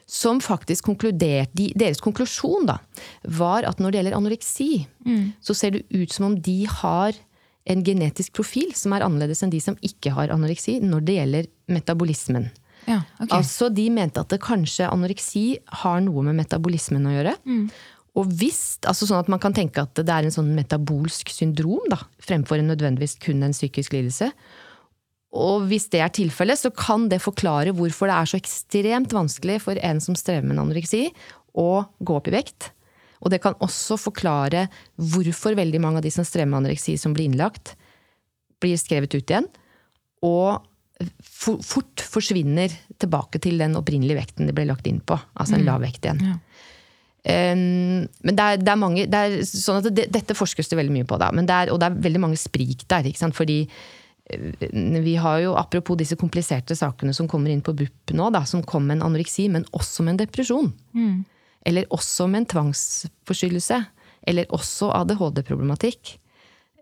som 0.10 0.41
faktisk 0.43 0.89
konkluderte 0.89 1.69
Deres 1.79 2.01
konklusjon 2.03 2.67
da, 2.67 2.79
var 3.24 3.67
at 3.67 3.79
når 3.79 3.91
det 3.91 4.00
gjelder 4.00 4.17
anoreksi, 4.17 4.72
mm. 5.05 5.24
så 5.43 5.55
ser 5.57 5.75
det 5.75 5.86
ut 5.93 6.12
som 6.13 6.31
om 6.31 6.36
de 6.41 6.63
har 6.69 7.15
en 7.69 7.83
genetisk 7.86 8.33
profil 8.36 8.74
som 8.75 8.95
er 8.95 9.05
annerledes 9.05 9.43
enn 9.45 9.53
de 9.53 9.62
som 9.63 9.77
ikke 9.86 10.12
har 10.17 10.33
anoreksi, 10.33 10.79
når 10.83 11.07
det 11.07 11.17
gjelder 11.19 11.50
metabolismen. 11.72 12.50
Ja, 12.89 13.00
okay. 13.19 13.38
Altså, 13.38 13.69
De 13.72 13.88
mente 13.93 14.19
at 14.19 14.31
det 14.33 14.41
kanskje 14.43 14.89
anoreksi 14.89 15.45
har 15.83 16.01
noe 16.03 16.25
med 16.27 16.36
metabolismen 16.41 17.07
å 17.07 17.13
gjøre. 17.13 17.38
Mm. 17.48 17.67
Og 18.19 18.33
hvis, 18.38 18.77
altså 18.86 19.07
sånn 19.10 19.24
at 19.24 19.31
Man 19.31 19.41
kan 19.41 19.55
tenke 19.55 19.81
at 19.81 19.98
det 19.98 20.12
er 20.12 20.27
en 20.27 20.36
sånn 20.36 20.51
metabolsk 20.53 21.31
syndrom 21.33 21.88
da, 21.89 22.03
fremfor 22.22 22.60
en 22.60 22.69
nødvendigvis 22.69 23.17
kun 23.24 23.41
en 23.45 23.55
psykisk 23.55 23.95
lidelse. 23.95 24.29
Og 25.34 25.66
hvis 25.70 25.88
det 25.94 26.04
er 26.04 26.12
tilfellet, 26.13 26.62
så 26.62 26.70
kan 26.70 27.08
det 27.10 27.24
forklare 27.24 27.74
hvorfor 27.74 28.10
det 28.10 28.18
er 28.18 28.30
så 28.30 28.40
ekstremt 28.40 29.16
vanskelig 29.16 29.60
for 29.63 29.80
en 29.82 30.02
som 30.04 30.18
strever 30.18 30.46
med 30.46 30.62
anoreksi, 30.62 31.08
å 31.58 31.84
gå 32.02 32.18
opp 32.18 32.30
i 32.30 32.36
vekt. 32.36 32.70
Og 33.24 33.32
det 33.34 33.40
kan 33.42 33.58
også 33.63 33.98
forklare 34.02 34.68
hvorfor 35.00 35.56
veldig 35.58 35.82
mange 35.82 36.02
av 36.02 36.06
de 36.06 36.12
som 36.13 36.28
strever 36.28 36.52
med 36.52 36.63
anoreksi, 36.63 36.98
som 37.00 37.16
blir 37.16 37.32
innlagt, 37.32 37.74
blir 38.62 38.78
skrevet 38.80 39.16
ut 39.16 39.24
igjen. 39.24 39.50
Og 40.28 40.62
fort 41.24 42.04
forsvinner 42.06 42.72
tilbake 43.02 43.42
til 43.44 43.58
den 43.62 43.78
opprinnelige 43.80 44.20
vekten 44.20 44.48
de 44.48 44.56
ble 44.56 44.68
lagt 44.70 44.88
inn 44.90 45.02
på. 45.02 45.18
Altså 45.34 45.58
en 45.58 45.63
mm. 45.63 45.68
lav 45.72 45.82
vekt 45.84 46.06
igjen. 46.06 46.22
Ja. 46.30 46.38
Um, 47.24 48.04
men 48.28 48.36
det 48.36 48.44
er, 48.44 48.58
det 48.60 48.68
er, 48.68 48.80
mange 48.80 49.04
det 49.08 49.20
er 49.20 49.34
sånn 49.48 49.78
at 49.80 49.86
det, 49.96 50.10
Dette 50.12 50.36
forskes 50.36 50.68
det 50.68 50.75
veldig 50.75 50.92
mye 50.92 51.08
på, 51.08 51.16
da. 51.22 51.30
Det 51.32 51.56
er, 51.56 51.72
og 51.72 51.80
det 51.80 51.88
er 51.88 52.02
veldig 52.04 52.22
mange 52.25 52.40
sprik 52.40 52.84
der. 52.92 53.08
Fordi 53.34 53.62
vi 55.03 55.15
har 55.20 55.39
jo, 55.44 55.56
Apropos 55.60 55.98
disse 56.00 56.15
kompliserte 56.15 56.75
sakene 56.80 57.13
som 57.13 57.27
kommer 57.27 57.51
inn 57.51 57.63
på 57.65 57.75
BUP 57.75 58.13
nå, 58.15 58.30
da, 58.32 58.46
som 58.48 58.63
kom 58.63 58.88
med 58.88 59.00
en 59.00 59.10
anoreksi, 59.10 59.50
men 59.51 59.68
også 59.75 60.06
med 60.06 60.15
en 60.15 60.24
depresjon. 60.24 60.72
Mm. 60.96 61.24
Eller 61.68 61.88
også 61.92 62.27
med 62.32 62.44
en 62.44 62.51
tvangsforstyrrelse. 62.56 63.84
eller 64.24 64.46
også 64.56 64.88
ADHD-problematikk. 64.96 66.18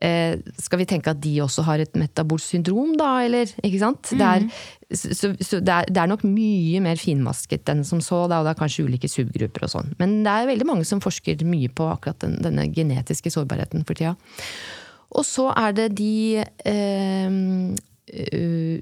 Eh, 0.02 0.40
skal 0.58 0.80
vi 0.82 0.86
tenke 0.90 1.10
at 1.10 1.20
de 1.22 1.32
også 1.44 1.64
har 1.66 1.82
et 1.82 1.96
metabolsk 1.98 2.56
syndrom, 2.56 2.96
da, 2.98 3.24
eller? 3.26 3.50
Ikke 3.62 3.80
sant? 3.82 4.12
Det, 4.18 4.28
er, 4.28 4.46
så, 4.94 5.30
så 5.38 5.60
det, 5.62 5.74
er, 5.74 5.90
det, 5.90 5.98
er, 5.98 6.10
nok 6.10 6.26
mye 6.26 6.82
mer 6.82 6.98
finmasket 7.02 7.70
enn 7.70 7.84
som 7.86 8.02
så, 8.02 8.24
da, 8.30 8.40
og 8.42 8.46
det 8.46 8.56
er 8.56 8.62
kanskje 8.64 8.86
ulike 8.86 9.10
subgrupper 9.10 9.66
og 9.66 9.74
sånn. 9.76 9.92
Men 10.02 10.20
det 10.26 10.34
er 10.34 10.50
veldig 10.50 10.70
mange 10.70 10.86
som 10.90 11.02
forsker 11.02 11.42
mye 11.46 11.70
på 11.70 11.90
akkurat 11.90 12.22
den, 12.26 12.40
denne 12.42 12.66
genetiske 12.74 13.34
sårbarheten 13.34 13.86
for 13.86 13.98
tida. 13.98 14.16
Og 15.12 15.26
så 15.28 15.50
er 15.60 15.74
det 15.76 15.88
de 16.00 16.40
eh, 16.40 17.34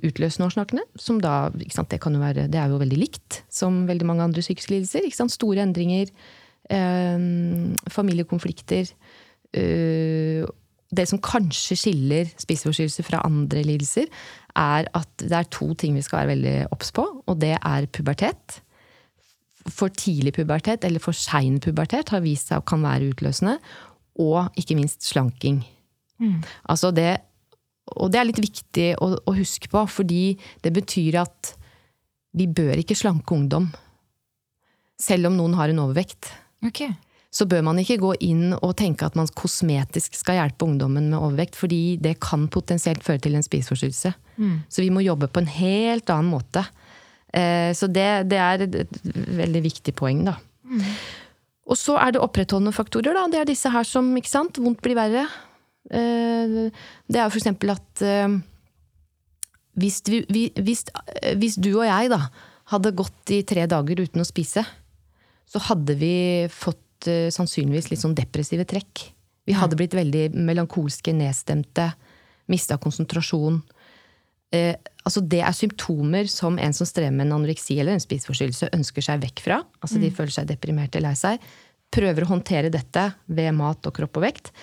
utløsende 0.06 0.48
årsakene, 0.50 0.86
som 0.98 1.20
da 1.22 1.50
sant, 1.74 1.92
det, 1.92 2.00
være, 2.02 2.48
det, 2.50 2.60
er 2.60 2.70
jo 2.70 2.82
veldig 2.82 3.00
likt 3.00 3.42
som 3.52 3.86
veldig 3.90 4.08
mange 4.08 4.26
andre 4.28 4.44
psykiske 4.46 4.74
lidelser. 4.76 5.10
Store 5.30 5.66
endringer, 5.66 6.10
eh, 6.70 7.18
familiekonflikter. 7.90 8.94
Eh, 9.54 10.46
det 10.90 11.06
som 11.06 11.22
kanskje 11.22 11.78
skiller 11.78 12.30
spiseforstyrrelser 12.42 13.06
fra 13.06 13.22
andre 13.26 13.62
lidelser, 13.66 14.10
er 14.58 14.90
at 14.98 15.12
det 15.22 15.36
er 15.38 15.52
to 15.54 15.74
ting 15.78 15.94
vi 15.98 16.02
skal 16.06 16.24
være 16.24 16.34
veldig 16.34 16.56
obs 16.74 16.90
på, 16.92 17.06
og 17.26 17.42
det 17.42 17.56
er 17.58 17.90
pubertet. 17.94 18.62
For 19.70 19.94
tidlig 19.94 20.34
pubertet, 20.34 20.86
eller 20.86 21.02
for 21.04 21.14
sein 21.14 21.60
pubertet, 21.62 22.10
har 22.10 22.26
vist 22.26 22.50
seg 22.50 22.62
å 22.62 22.66
kan 22.66 22.82
være 22.82 23.12
utløsende. 23.12 23.60
Og 24.20 24.50
ikke 24.58 24.76
minst 24.76 25.06
slanking. 25.06 25.62
Mm. 26.20 26.40
Altså 26.72 26.92
det, 26.96 27.12
og 27.96 28.12
det 28.14 28.22
er 28.22 28.30
litt 28.30 28.42
viktig 28.44 28.90
å, 29.02 29.14
å, 29.18 29.36
huske 29.38 29.72
på, 29.72 29.86
fordi 29.90 30.24
det 30.66 30.74
betyr 30.76 31.22
at 31.24 31.54
vi 32.38 32.46
bør 32.46 32.78
ikke 32.82 32.98
slanke 32.98 33.34
ungdom. 33.36 33.70
Selv 35.00 35.32
om 35.32 35.38
noen 35.40 35.56
har 35.58 35.72
en 35.72 35.86
overvekt. 35.88 36.34
Okay 36.68 36.92
så 37.30 37.46
bør 37.46 37.62
man 37.68 37.78
ikke 37.78 38.00
gå 38.02 38.14
inn 38.26 38.56
og 38.58 38.74
tenke 38.80 39.06
at 39.06 39.18
man 39.18 39.30
kosmetisk 39.38 40.18
skal 40.18 40.40
hjelpe 40.40 40.66
ungdommen 40.66 41.12
med 41.12 41.20
overvekt, 41.20 41.58
fordi 41.60 42.00
det 42.02 42.18
kan 42.26 42.48
potensielt 42.50 43.06
føre 43.06 43.22
til 43.22 43.38
en 43.38 43.46
spiseforstyrrelse. 43.46 44.14
Mm. 44.42 44.56
Så 44.66 44.82
vi 44.82 44.90
må 44.94 45.06
jobbe 45.06 45.30
på 45.30 45.44
en 45.44 45.52
helt 45.54 46.10
annen 46.10 46.32
måte. 46.34 46.66
Eh, 47.30 47.70
så 47.78 47.90
det, 47.92 48.08
det 48.32 48.40
er 48.42 48.66
et 48.66 48.80
veldig 49.14 49.62
viktig 49.68 49.94
poeng, 50.00 50.24
da. 50.26 50.40
Mm. 50.66 50.88
Og 51.70 51.78
så 51.78 52.00
er 52.02 52.16
det 52.16 52.24
opprettholdende 52.26 52.74
faktorer, 52.74 53.14
da. 53.14 53.28
Det 53.30 53.44
er 53.44 53.52
disse 53.52 53.70
her 53.70 53.86
som, 53.86 54.10
ikke 54.18 54.32
sant, 54.32 54.58
vondt 54.58 54.82
blir 54.82 54.98
verre. 54.98 55.28
Eh, 55.89 56.69
det 57.10 57.19
er 57.19 57.25
jo 57.25 57.39
eksempel 57.41 57.74
at 57.74 58.03
eh, 58.05 58.38
hvis, 59.79 60.01
vi, 60.10 60.50
hvis, 60.60 60.86
hvis 61.41 61.58
du 61.62 61.72
og 61.75 61.88
jeg 61.88 62.12
da 62.13 62.24
hadde 62.74 62.96
gått 62.98 63.34
i 63.34 63.41
tre 63.48 63.65
dager 63.69 64.03
uten 64.05 64.22
å 64.22 64.27
spise, 64.27 64.65
så 65.50 65.62
hadde 65.72 65.96
vi 65.98 66.13
fått 66.53 66.77
sannsynligvis 67.34 67.88
litt 67.89 68.01
sånn 68.01 68.13
depressive 68.17 68.65
trekk. 68.67 69.08
Vi 69.50 69.55
hadde 69.58 69.77
blitt 69.79 69.96
veldig 69.98 70.27
melankolske, 70.38 71.13
nedstemte, 71.15 71.88
mista 72.51 72.77
konsentrasjon. 72.81 73.62
Eh, 74.53 74.75
altså 75.05 75.22
det 75.25 75.41
er 75.46 75.55
symptomer 75.58 76.29
som 76.29 76.58
en 76.62 76.75
som 76.75 76.88
strever 76.89 77.13
med 77.13 77.27
en 77.27 77.38
anoreksi 77.39 77.79
eller 77.79 77.98
en 77.98 78.03
spiseforstyrrelse, 78.03 78.72
ønsker 78.77 79.05
seg 79.05 79.24
vekk 79.24 79.43
fra. 79.46 79.60
Altså 79.81 79.98
mm. 79.98 80.03
De 80.05 80.12
føler 80.19 80.36
seg 80.36 80.51
deprimerte, 80.51 81.01
lei 81.01 81.15
seg. 81.17 81.41
Prøver 81.93 82.25
å 82.25 82.31
håndtere 82.36 82.69
dette 82.74 83.08
ved 83.25 83.55
mat 83.58 83.89
og 83.89 83.96
kropp 83.96 84.22
og 84.22 84.25
vekt. 84.27 84.53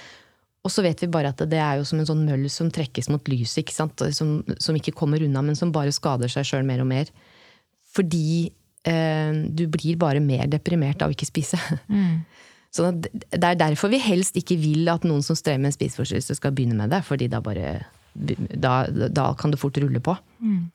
Og 0.66 0.72
så 0.74 0.82
vet 0.82 0.98
vi 1.04 1.10
bare 1.12 1.30
at 1.30 1.40
det 1.46 1.62
er 1.62 1.78
jo 1.78 1.86
som 1.86 2.02
en 2.02 2.08
sånn 2.08 2.24
møll 2.26 2.48
som 2.50 2.72
trekkes 2.74 3.06
mot 3.12 3.30
lyset, 3.30 3.62
ikke 3.62 3.76
sant? 3.76 4.02
Som, 4.16 4.40
som 4.58 4.74
ikke 4.78 4.96
kommer 4.98 5.22
unna, 5.22 5.44
men 5.46 5.58
som 5.58 5.70
bare 5.74 5.94
skader 5.94 6.32
seg 6.32 6.48
sjøl 6.48 6.66
mer 6.66 6.82
og 6.82 6.90
mer. 6.90 7.12
Fordi 7.94 8.50
Eh, 8.86 9.32
du 9.50 9.66
blir 9.66 9.98
bare 9.98 10.22
mer 10.22 10.46
deprimert 10.50 11.02
av 11.02 11.14
ikke 11.14 11.26
spise. 11.28 11.58
Mm. 11.90 12.22
Så 12.76 12.90
det 12.92 13.40
er 13.40 13.56
derfor 13.56 13.88
vi 13.88 13.98
helst 14.02 14.36
ikke 14.36 14.58
vil 14.60 14.88
at 14.92 15.06
noen 15.08 15.24
som 15.24 15.38
strever 15.38 15.62
med 15.62 15.70
en 15.70 15.76
spiseforstyrrelse, 15.78 16.36
skal 16.36 16.52
begynne 16.52 16.76
med 16.76 16.92
det. 16.92 17.00
fordi 17.08 17.28
da, 17.32 17.40
bare, 17.40 17.86
da, 18.12 18.74
da 18.90 19.30
kan 19.38 19.54
det 19.54 19.60
fort 19.62 19.78
rulle 19.80 20.02
på. 20.04 20.12
Mm. 20.44 20.66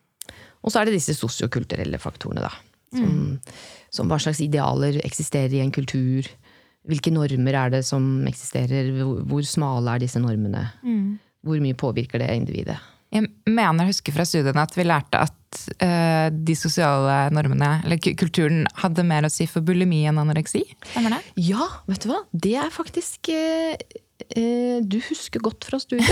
Og 0.65 0.73
så 0.73 0.81
er 0.81 0.89
det 0.89 0.95
disse 0.95 1.13
sosiokulturelle 1.13 1.99
faktorene, 2.01 2.41
da. 2.41 2.49
Som, 2.91 3.11
mm. 3.11 3.53
som, 3.93 4.09
hva 4.09 4.17
slags 4.19 4.41
idealer 4.41 4.97
eksisterer 5.05 5.53
i 5.59 5.61
en 5.61 5.71
kultur. 5.75 6.25
Hvilke 6.89 7.13
normer 7.13 7.57
er 7.57 7.75
det 7.75 7.83
som 7.85 8.05
eksisterer? 8.29 8.89
Hvor, 8.97 9.21
hvor 9.29 9.45
smale 9.45 9.95
er 9.95 10.01
disse 10.01 10.21
normene? 10.21 10.65
Mm. 10.81 11.19
Hvor 11.45 11.61
mye 11.61 11.77
påvirker 11.77 12.21
det 12.21 12.31
individet? 12.33 12.79
Jeg 13.11 13.27
mener 13.51 13.83
å 13.83 13.91
huske 13.91 14.13
fra 14.15 14.23
studiene 14.27 14.63
at 14.63 14.75
vi 14.77 14.85
lærte 14.87 15.19
at 15.19 15.61
uh, 15.83 16.27
de 16.31 16.55
sosiale 16.55 17.25
normene, 17.35 17.73
eller 17.83 17.99
kulturen, 17.99 18.63
hadde 18.79 19.03
mer 19.07 19.27
å 19.27 19.31
si 19.33 19.49
for 19.51 19.65
bulimi 19.67 20.05
enn 20.07 20.21
anoreksi. 20.21 20.63
Stemmer 20.93 21.17
det? 21.17 21.19
Ja, 21.49 21.67
vet 21.91 22.05
du 22.05 22.13
hva? 22.13 22.21
Det 22.31 22.55
er 22.61 22.71
faktisk 22.71 23.33
uh, 23.35 23.75
uh, 24.37 24.77
Du 24.83 24.97
husker 25.09 25.43
godt 25.43 25.67
fra 25.67 25.79
studiet. 25.81 26.07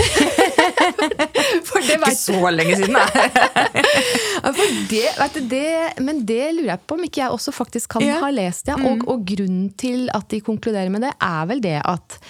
for 1.68 1.80
det 1.84 1.96
Ikke 1.96 2.12
så 2.16 2.52
lenge 2.54 2.76
siden, 2.80 2.98
det, 4.90 5.06
du, 5.34 5.40
det, 5.50 5.64
men 6.02 6.22
det 6.26 6.44
lurer 6.58 6.74
jeg 6.74 6.84
på 6.86 6.98
om 6.98 7.08
ikke 7.08 7.24
jeg 7.24 7.38
også 7.38 7.54
faktisk 7.54 7.96
kan 7.96 8.06
ja. 8.06 8.20
ha 8.22 8.30
lest, 8.34 8.68
ja. 8.70 8.78
Og, 8.78 9.00
mm. 9.00 9.08
og 9.10 9.26
grunnen 9.32 9.66
til 9.80 10.06
at 10.14 10.28
de 10.32 10.42
konkluderer 10.44 10.92
med 10.92 11.06
det, 11.08 11.16
er 11.20 11.50
vel 11.50 11.64
det 11.64 11.78
at 11.80 12.20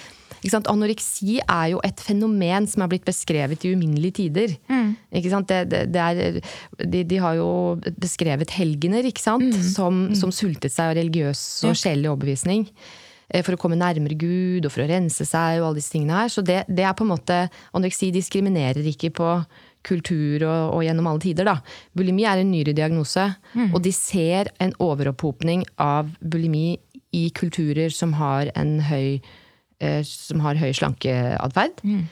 Anoreksi 0.41 1.39
er 1.39 1.67
jo 1.75 1.81
et 1.85 1.99
fenomen 2.01 2.65
som 2.67 2.81
er 2.81 2.89
blitt 2.89 3.05
beskrevet 3.05 3.61
i 3.65 3.73
uminnelige 3.75 4.17
tider. 4.23 4.55
Mm. 4.71 4.95
Det, 5.11 5.59
det, 5.69 5.81
det 5.93 6.01
er, 6.01 6.39
de, 6.81 7.03
de, 7.03 7.17
har 7.21 7.35
jo 7.37 7.77
beskrevet 8.01 8.49
helgener 8.49 9.05
mm. 9.05 9.61
som, 9.61 10.07
mm. 10.09 10.15
som, 10.15 10.31
sultet 10.31 10.73
seg 10.73 10.91
av 10.91 10.97
religiøs 10.97 11.63
og 11.69 11.77
sjelelig 11.77 12.09
overbevisning. 12.09 12.65
Eh, 13.31 13.43
for 13.45 13.55
å 13.55 13.61
komme 13.61 13.79
nærmere 13.79 14.19
Gud 14.19 14.67
og 14.67 14.73
for 14.73 14.83
å 14.83 14.89
rense 14.91 15.25
seg 15.27 15.61
og 15.61 15.71
alle 15.71 15.81
disse 15.81 15.95
tingene 15.95 16.21
her. 16.21 16.31
Så 16.31 16.43
det, 16.45 16.61
det 16.69 16.85
er 16.85 16.95
på 16.97 17.07
en 17.07 17.13
måte 17.13 17.41
Anoreksi 17.71 18.11
diskriminerer 18.13 18.85
ikke 18.93 19.13
på 19.17 19.33
kultur 19.87 20.43
og, 20.45 20.75
og, 20.75 20.81
gjennom 20.85 21.07
alle 21.09 21.23
tider. 21.23 21.47
Da. 21.47 21.57
Bulimi 21.97 22.27
er 22.29 22.43
en 22.43 22.51
nyere 22.53 22.75
diagnose, 22.77 23.31
mm. 23.55 23.71
og 23.71 23.81
de 23.81 23.93
ser 23.95 24.51
en 24.61 24.75
overopphopning 24.83 25.65
av 25.81 26.11
bulimi 26.21 26.75
i 27.17 27.29
kulturer 27.35 27.89
som 27.91 28.13
har 28.19 28.53
en 28.55 28.77
høy 28.87 29.21
Eh, 29.81 30.03
som 30.05 30.43
har 30.45 30.59
høy 30.61 30.69
slankeatferd. 30.77 31.81
Mm. 31.81 32.03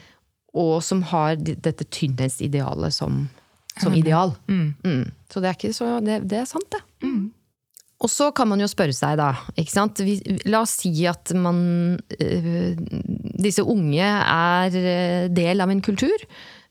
Og 0.58 0.80
som 0.82 1.04
har 1.12 1.36
dette 1.38 1.86
tynnhetsidealet 1.86 2.94
som, 2.94 3.28
som 3.78 3.94
ideal. 3.94 4.34
Mm. 4.50 4.72
Mm. 4.82 5.04
Så 5.30 5.42
det 5.42 5.52
er 5.52 5.58
ikke 5.58 5.76
så 5.76 5.92
Det, 6.02 6.24
det 6.30 6.40
er 6.42 6.48
sant, 6.50 6.66
det. 6.74 6.82
Og 8.00 8.08
så 8.08 8.30
kan 8.32 8.48
man 8.48 8.62
jo 8.62 8.68
spørre 8.70 8.94
seg, 8.96 9.18
da. 9.20 9.34
ikke 9.60 9.74
sant? 9.74 10.00
Vi, 10.04 10.16
la 10.48 10.62
oss 10.64 10.78
si 10.80 10.92
at 11.08 11.34
man 11.36 11.98
øh, 12.16 12.72
Disse 13.40 13.64
unge 13.64 14.04
er 14.04 14.78
eh, 14.80 15.26
del 15.32 15.60
av 15.60 15.72
en 15.72 15.84
kultur 15.84 16.24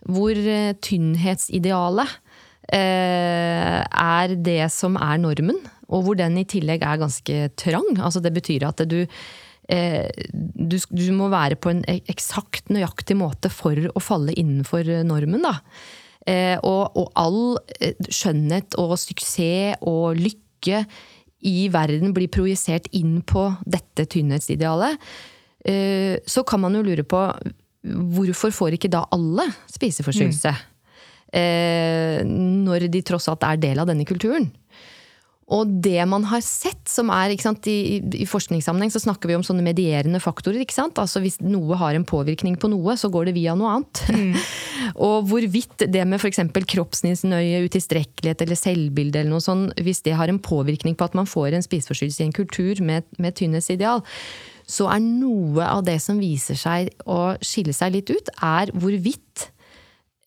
hvor 0.10 0.38
tynnhetsidealet 0.80 2.12
øh, 2.72 3.80
er 3.84 4.34
det 4.40 4.62
som 4.72 4.96
er 4.96 5.20
normen. 5.20 5.60
Og 5.92 6.06
hvor 6.06 6.18
den 6.18 6.38
i 6.40 6.48
tillegg 6.48 6.86
er 6.88 7.02
ganske 7.02 7.50
trang. 7.60 7.98
Altså 7.98 8.22
det 8.24 8.32
betyr 8.38 8.70
at 8.70 8.86
du 8.90 9.04
Eh, 9.70 10.10
du, 10.34 10.80
du, 10.90 11.04
må 11.14 11.30
være 11.30 11.58
på 11.62 11.70
en 11.70 11.84
eksakt, 12.10 12.72
nøyaktig 12.74 13.18
måte 13.20 13.52
for 13.54 13.78
å 13.78 14.02
falle 14.02 14.34
innenfor 14.34 14.88
normen. 15.06 15.46
da. 15.46 15.60
Eh, 16.26 16.58
og, 16.66 16.98
og 16.98 17.12
all 17.18 17.42
eh, 17.78 17.94
skjønnhet 18.10 18.76
og 18.82 18.98
suksess 19.00 19.80
og 19.88 20.18
lykke 20.18 20.84
i 21.46 21.70
verden 21.72 22.14
blir 22.16 22.32
projisert 22.32 22.90
inn 22.96 23.20
på 23.28 23.46
dette 23.64 24.06
tynnhetsidealet. 24.12 25.00
Så 26.28 26.44
kan 26.48 26.62
man 26.64 26.76
jo 26.76 26.84
lure 26.86 27.04
på 27.08 27.20
hvorfor 27.84 28.52
får 28.56 28.76
ikke 28.76 28.92
da 28.92 29.06
alle 29.16 29.46
spiseforstyrrelse? 29.72 30.54
Mm. 31.32 32.32
Når 32.66 32.88
de 32.92 33.02
tross 33.08 33.30
alt 33.32 33.44
er 33.48 33.60
del 33.62 33.80
av 33.80 33.88
denne 33.92 34.08
kulturen. 34.08 34.50
Og 35.50 35.70
det 35.82 36.04
man 36.06 36.28
har 36.30 36.44
sett, 36.46 36.84
som 36.90 37.10
er 37.14 37.34
sant, 37.42 37.66
i, 37.70 37.98
i, 37.98 38.26
forskningssammenheng 38.30 38.92
så 38.94 39.02
snakker 39.02 39.32
vi 39.32 39.38
om 39.38 39.46
sånne 39.46 39.66
medierende 39.66 40.22
faktorer. 40.22 40.62
ikke 40.62 40.78
sant? 40.78 41.00
Altså 41.02 41.24
Hvis 41.24 41.40
noe 41.42 41.78
har 41.80 41.98
en 41.98 42.06
påvirkning 42.06 42.60
på 42.62 42.70
noe, 42.70 42.94
så 43.00 43.10
går 43.10 43.30
det 43.30 43.36
via 43.40 43.56
noe 43.58 43.80
annet. 43.80 44.04
Mm. 44.14 44.36
og 45.08 45.26
hvorvidt 45.32 45.88
det 45.90 46.06
med 46.06 46.22
f.eks. 46.22 46.44
kroppsnøye, 46.76 47.64
utilstrekkelighet 47.66 48.46
eller 48.46 48.60
selvbilde, 48.60 49.24
eller 49.24 49.34
noe 49.34 49.44
sånt, 49.44 49.74
hvis 49.82 50.04
det 50.06 50.18
har 50.20 50.30
en 50.30 50.42
påvirkning 50.44 50.98
på 51.00 51.10
at 51.10 51.18
man 51.18 51.30
får 51.30 51.58
en 51.58 51.66
spiseforstyrrelse 51.66 52.24
i 52.24 52.30
en 52.30 52.36
kultur 52.36 52.84
med, 52.86 53.10
med 53.18 53.38
tynnhetsideal, 53.40 54.06
så 54.70 54.86
er 54.94 55.02
noe 55.02 55.66
av 55.66 55.82
det 55.88 55.98
som 56.04 56.20
viser 56.22 56.58
seg 56.60 56.92
å 57.10 57.34
skille 57.42 57.74
seg 57.74 57.96
litt 57.96 58.12
ut, 58.14 58.30
er 58.46 58.70
hvorvidt 58.78 59.50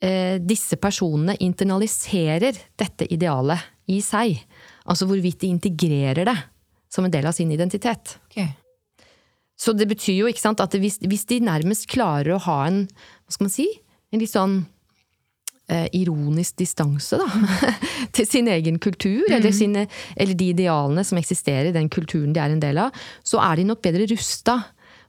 eh, 0.02 0.42
disse 0.42 0.78
personene 0.82 1.38
internaliserer 1.38 2.58
dette 2.74 3.06
idealet 3.06 3.70
i 3.92 4.00
seg. 4.02 4.42
Altså 4.86 5.06
hvorvidt 5.08 5.42
de 5.42 5.52
integrerer 5.52 6.26
det 6.28 6.38
som 6.92 7.06
en 7.06 7.12
del 7.12 7.26
av 7.26 7.36
sin 7.36 7.52
identitet. 7.54 8.18
Okay. 8.30 8.50
Så 9.56 9.74
det 9.76 9.86
betyr 9.90 10.22
jo 10.22 10.30
ikke 10.30 10.42
sant, 10.42 10.60
at 10.60 10.74
hvis, 10.74 10.98
hvis, 11.06 11.24
de 11.30 11.40
nærmest 11.44 11.88
klarer 11.90 12.34
å 12.34 12.42
ha 12.48 12.58
en 12.68 12.84
hva 12.88 13.34
skal 13.34 13.46
man 13.46 13.54
si, 13.54 13.68
en 14.12 14.20
litt 14.20 14.32
sånn 14.32 14.56
eh, 15.72 15.86
ironisk 15.96 16.58
distanse 16.60 17.20
da, 17.20 17.28
til 18.16 18.28
sin 18.28 18.50
egen 18.52 18.80
kultur, 18.82 19.22
mm. 19.22 19.36
eller, 19.38 19.54
sine, 19.56 19.86
eller, 20.16 20.36
de 20.38 20.50
idealene 20.52 21.04
som 21.06 21.20
eksisterer 21.20 21.70
i 21.70 21.76
den 21.76 21.88
kulturen 21.92 22.34
de 22.34 22.42
er 22.42 22.52
en 22.52 22.64
del 22.64 22.82
av, 22.82 23.04
så 23.24 23.40
er 23.44 23.60
de 23.60 23.68
nok 23.70 23.84
bedre 23.84 24.08
rusta 24.10 24.58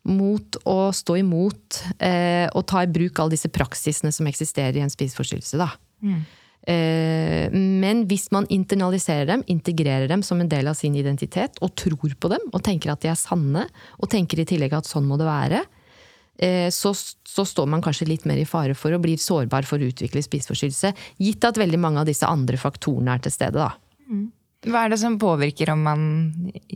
mot 0.03 0.57
å 0.67 0.77
stå 0.93 1.17
imot 1.21 1.81
eh, 2.03 2.45
og 2.51 2.65
ta 2.67 2.83
i 2.83 2.91
bruk 2.91 3.19
alle 3.23 3.37
disse 3.37 3.51
praksisene 3.51 4.11
som 4.11 4.27
eksisterer 4.27 4.77
i 4.77 4.83
en 4.83 4.91
spiseforstyrrelse. 4.91 5.59
da. 5.59 5.71
Eh, 6.03 6.42
men 6.65 8.05
hvis 8.07 8.29
man 8.31 8.47
internaliserer 8.53 9.27
dem, 9.27 9.43
integrerer 9.51 10.07
dem 10.07 10.23
som 10.23 10.39
en 10.39 10.51
del 10.51 10.69
av 10.71 10.77
sin 10.79 10.95
identitet, 10.95 11.59
og 11.61 11.73
tror 11.79 12.15
på 12.15 12.31
dem, 12.31 12.45
og 12.53 12.63
tenker 12.63 12.93
at 12.93 13.03
de 13.03 13.11
er 13.11 13.19
sanne, 13.19 13.65
og 13.99 14.11
tenker 14.11 14.39
i 14.39 14.47
tillegg 14.47 14.75
at 14.77 14.87
sånn 14.87 15.07
må 15.09 15.17
det 15.19 15.27
være, 15.27 15.63
eh, 16.39 16.69
så, 16.71 16.93
så 16.95 17.45
står 17.47 17.67
man 17.73 17.83
kanskje 17.83 18.07
litt 18.07 18.27
mer 18.29 18.39
i 18.39 18.47
fare 18.47 18.77
for 18.79 18.95
å 18.95 19.01
bli 19.03 19.17
sårbar 19.19 19.67
for 19.67 19.81
å 19.81 19.91
utvikle 19.91 20.23
spiseforstyrrelse, 20.23 20.93
gitt 21.19 21.49
at 21.49 21.59
veldig 21.59 21.81
mange 21.83 22.03
av 22.03 22.07
disse 22.09 22.29
andre 22.29 22.59
faktorene 22.61 23.17
er 23.17 23.25
til 23.25 23.35
stede. 23.35 23.59
da. 23.59 23.73
Hva 24.63 24.85
er 24.85 24.93
det 24.93 24.99
som 25.01 25.17
påvirker 25.19 25.73
om 25.73 25.81
man 25.83 26.03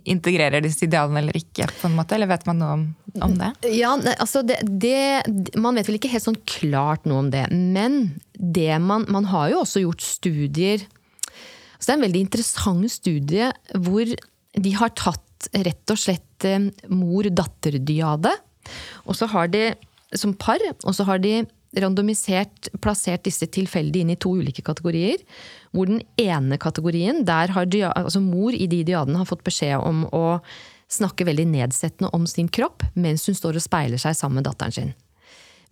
integrerer 0.04 0.64
disse 0.64 0.86
idealene 0.88 1.22
eller 1.24 1.38
ikke? 1.40 1.68
på 1.80 1.88
en 1.88 1.96
måte, 1.96 2.18
Eller 2.18 2.30
vet 2.30 2.46
man 2.50 2.60
noe 2.60 2.74
om, 2.76 2.86
om 3.24 3.36
det? 3.40 3.52
Ja, 3.78 3.94
altså 4.18 4.44
det, 4.44 4.60
det, 4.68 5.56
Man 5.56 5.80
vet 5.80 5.88
vel 5.88 6.00
ikke 6.00 6.12
helt 6.12 6.26
sånn 6.26 6.42
klart 6.50 7.08
noe 7.08 7.26
om 7.26 7.32
det. 7.34 7.46
Men 7.52 8.18
det 8.34 8.74
man, 8.84 9.08
man 9.14 9.30
har 9.32 9.54
jo 9.54 9.64
også 9.64 9.86
gjort 9.86 10.04
studier 10.06 10.84
altså 11.78 11.86
Det 11.86 11.94
er 11.94 11.98
en 12.00 12.08
veldig 12.08 12.24
interessant 12.26 12.92
studie 12.92 13.52
hvor 13.86 14.10
de 14.58 14.72
har 14.74 14.94
tatt 14.98 15.50
rett 15.54 15.94
og 15.94 16.00
slett 16.02 16.46
eh, 16.50 16.72
mor-datter-dyade. 16.90 18.32
Og 19.06 19.18
så 19.20 19.28
har 19.30 19.52
de 19.54 19.68
som 20.18 20.34
par, 20.34 20.64
og 20.82 20.96
så 20.96 21.06
har 21.06 21.22
de 21.22 21.44
randomisert 21.76 22.70
plassert 22.84 23.26
disse 23.28 23.48
tilfeldig 23.52 24.04
inn 24.04 24.14
i 24.14 24.20
to 24.20 24.32
ulike 24.40 24.64
kategorier. 24.66 25.20
Hvor 25.76 25.90
den 25.90 26.02
ene 26.22 26.60
kategorien, 26.62 27.26
der 27.28 27.52
har 27.56 27.68
altså 27.92 28.24
mor 28.24 28.56
i 28.56 28.70
de 28.70 28.84
diadene 28.88 29.20
har 29.20 29.30
fått 29.30 29.46
beskjed 29.48 29.78
om 29.82 30.06
å 30.16 30.40
snakke 30.88 31.28
veldig 31.28 31.50
nedsettende 31.52 32.14
om 32.16 32.24
sin 32.30 32.48
kropp 32.48 32.86
mens 32.96 33.26
hun 33.28 33.36
står 33.36 33.60
og 33.60 33.66
speiler 33.66 34.00
seg 34.00 34.16
sammen 34.16 34.40
med 34.40 34.48
datteren 34.48 34.76
sin. 34.76 34.94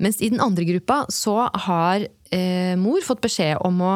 Mens 0.04 0.20
i 0.20 0.28
den 0.28 0.44
andre 0.44 0.66
gruppa 0.68 1.06
så 1.14 1.46
har 1.68 2.04
eh, 2.04 2.76
mor 2.76 3.00
fått 3.06 3.24
beskjed 3.24 3.62
om 3.64 3.80
å 3.80 3.94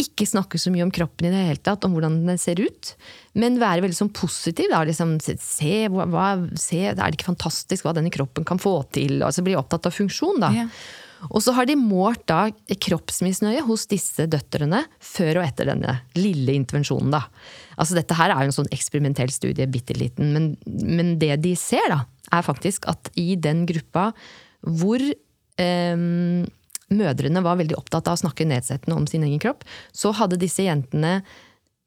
ikke 0.00 0.26
snakke 0.26 0.58
så 0.58 0.70
mye 0.72 0.86
om 0.86 0.92
kroppen 0.94 1.28
i 1.28 1.32
det 1.32 1.42
hele 1.46 1.62
tatt, 1.62 1.84
om 1.84 1.94
hvordan 1.94 2.22
den 2.26 2.40
ser 2.40 2.60
ut, 2.62 2.94
men 3.38 3.60
være 3.60 3.84
veldig 3.84 3.98
sånn 3.98 4.12
positiv. 4.16 4.70
Da, 4.72 4.80
liksom, 4.88 5.18
se, 5.20 5.74
hva, 5.92 6.28
se, 6.58 6.80
er 6.90 6.96
det 6.98 7.18
ikke 7.18 7.32
fantastisk 7.32 7.86
hva 7.86 7.94
denne 7.96 8.12
kroppen 8.14 8.46
kan 8.48 8.60
få 8.62 8.78
til? 8.94 9.20
altså 9.22 9.44
Bli 9.46 9.58
opptatt 9.58 9.90
av 9.90 9.94
funksjon, 9.94 10.40
da. 10.42 10.52
Ja. 10.56 10.68
Og 11.30 11.42
så 11.44 11.54
har 11.54 11.68
de 11.68 11.76
målt 11.78 12.24
da 12.30 12.46
kroppsmisnøye 12.82 13.62
hos 13.66 13.86
disse 13.90 14.26
døtrene 14.30 14.82
før 15.02 15.40
og 15.40 15.46
etter 15.46 15.70
denne 15.70 15.98
lille 16.18 16.56
intervensjonen. 16.58 17.12
da. 17.14 17.22
Altså 17.76 17.98
Dette 17.98 18.16
her 18.18 18.32
er 18.32 18.42
jo 18.42 18.52
en 18.52 18.58
sånn 18.62 18.72
eksperimentell 18.74 19.30
studie, 19.34 19.68
bitte 19.70 19.94
liten, 19.98 20.32
men, 20.34 20.48
men, 20.66 21.14
det 21.22 21.36
de 21.44 21.54
ser, 21.58 21.84
da, 21.92 22.02
er 22.32 22.46
faktisk 22.46 22.88
at 22.90 23.12
i 23.18 23.34
den 23.36 23.64
gruppa 23.68 24.10
hvor 24.62 25.02
eh, 25.02 26.02
mødrene 26.92 27.44
var 27.44 27.60
veldig 27.60 27.78
opptatt 27.78 28.10
av 28.10 28.18
å 28.18 28.22
snakke 28.24 28.46
nedsettende 28.48 28.98
om 28.98 29.08
sin 29.10 29.24
egen 29.26 29.40
kropp, 29.42 29.64
så 29.94 30.12
hadde 30.16 30.40
disse 30.42 30.66
jentene 30.66 31.20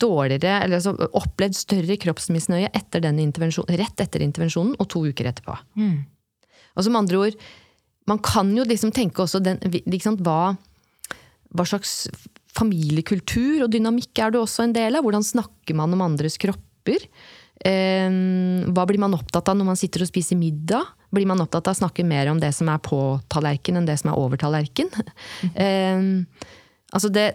dårligere, 0.01 0.57
eller 0.65 0.79
altså 0.79 0.95
opplevd 1.15 1.55
større 1.55 1.95
kroppsmisnøye 2.01 2.71
etter 2.75 3.05
rett 3.05 4.01
etter 4.03 4.25
intervensjonen 4.25 4.75
og 4.75 4.89
to 4.91 5.05
uker 5.07 5.29
etterpå. 5.29 5.55
Mm. 5.79 6.03
Altså 6.75 6.91
med 6.91 7.05
andre 7.05 7.21
ord, 7.21 7.37
man 8.09 8.21
kan 8.23 8.51
jo 8.55 8.65
liksom 8.67 8.93
tenke 8.95 9.23
også 9.23 9.41
den, 9.43 9.59
liksom, 9.89 10.19
hva, 10.25 10.55
hva, 11.55 11.65
slags 11.65 12.05
familiekultur 12.55 13.65
og 13.65 13.71
dynamikk 13.73 14.21
er 14.21 14.35
det 14.35 14.41
også 14.41 14.65
en 14.65 14.75
del 14.75 14.95
av? 14.95 15.05
Hvordan 15.05 15.25
snakker 15.25 15.77
man 15.77 15.95
om 15.95 16.03
andres 16.05 16.37
kropper? 16.41 17.07
Eh, 17.65 18.11
hva 18.69 18.85
blir 18.87 19.01
man 19.01 19.15
opptatt 19.17 19.49
av 19.49 19.57
når 19.57 19.71
man 19.73 19.79
sitter 19.79 20.05
og 20.05 20.11
spiser 20.11 20.39
middag? 20.39 20.85
Blir 21.15 21.27
man 21.29 21.41
opptatt 21.43 21.67
av 21.71 21.75
å 21.75 21.81
snakke 21.81 22.05
mer 22.07 22.29
om 22.31 22.39
det 22.41 22.51
som 22.55 22.69
er 22.71 22.81
på 22.83 22.99
tallerken 23.31 23.79
enn 23.79 23.89
det 23.89 23.97
som 24.01 24.13
er 24.13 24.21
over 24.21 24.39
tallerken? 24.41 24.91
Mm. 25.45 25.51
Eh, 25.65 26.53
altså 26.93 27.09
det, 27.09 27.25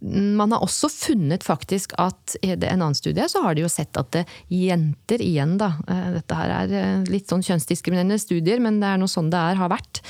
man 0.00 0.52
har 0.54 0.62
også 0.64 0.90
funnet 0.92 1.44
faktisk 1.46 1.94
at 2.00 2.36
i 2.42 2.52
en 2.54 2.68
annen 2.76 2.96
studie 2.96 3.26
så 3.30 3.42
har 3.44 3.56
de 3.56 3.64
jo 3.64 3.72
sett 3.72 3.96
at 4.00 4.12
det, 4.14 4.24
jenter 4.52 5.22
igjen, 5.24 5.56
da 5.60 5.72
eh, 5.88 6.06
Dette 6.18 6.38
her 6.38 6.54
er 6.62 6.76
eh, 6.78 7.10
litt 7.10 7.30
sånn 7.30 7.44
kjønnsdiskriminerende 7.46 8.20
studier, 8.20 8.62
men 8.62 8.80
det 8.82 8.92
er 8.92 9.02
noe 9.02 9.10
sånn 9.10 9.32
det 9.32 9.40
er, 9.40 9.60
har 9.60 9.72
vært. 9.72 10.02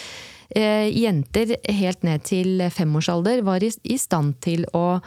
Eh, 0.50 0.90
jenter 0.92 1.56
helt 1.70 2.06
ned 2.06 2.24
til 2.28 2.66
femårsalder 2.74 3.44
var 3.46 3.64
i, 3.64 3.72
stand 3.98 4.40
til 4.44 4.66
å 4.76 5.00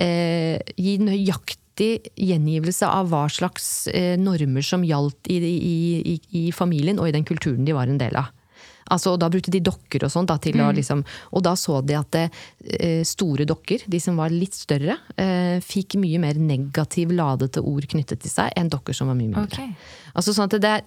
gi 0.00 0.92
nøyaktig 0.96 1.90
gjengivelse 2.16 2.88
av 2.88 3.10
hva 3.10 3.26
slags 3.28 3.66
normer 4.16 4.64
som 4.64 4.80
gjaldt 4.86 5.28
i, 5.28 5.36
i, 5.44 5.74
i, 6.00 6.14
i 6.40 6.44
familien 6.56 6.96
og 6.96 7.10
i 7.10 7.12
den 7.12 7.26
kulturen 7.28 7.66
de 7.68 7.74
var 7.76 7.90
en 7.90 8.00
del 8.00 8.16
av. 8.16 8.30
Altså, 8.90 9.14
og 9.14 9.20
da 9.22 9.30
brukte 9.32 9.52
de 9.54 9.62
dokker 9.64 10.04
og 10.06 10.12
sånn. 10.12 10.28
Mm. 10.30 10.74
liksom, 10.76 11.02
og 11.34 11.42
da 11.44 11.54
så 11.58 11.80
de 11.84 11.96
at 11.98 12.10
det, 12.14 12.24
eh, 12.78 13.02
store 13.06 13.46
dokker, 13.48 13.84
de 13.90 14.00
som 14.00 14.16
var 14.16 14.30
litt 14.30 14.54
større, 14.54 14.96
eh, 15.16 15.58
fikk 15.64 15.96
mye 16.00 16.20
mer 16.22 16.34
negativ 16.34 17.10
ladete 17.14 17.62
ord 17.62 17.86
knyttet 17.90 18.20
til 18.20 18.30
seg 18.30 18.52
enn 18.56 18.70
dokker 18.70 18.94
som 18.96 19.10
var 19.10 19.18
mye 19.18 19.30
mindre. 19.30 19.46
Okay. 19.48 19.74
Altså, 20.14 20.34
sånn 20.34 20.50
det 20.50 20.66
er, 20.66 20.86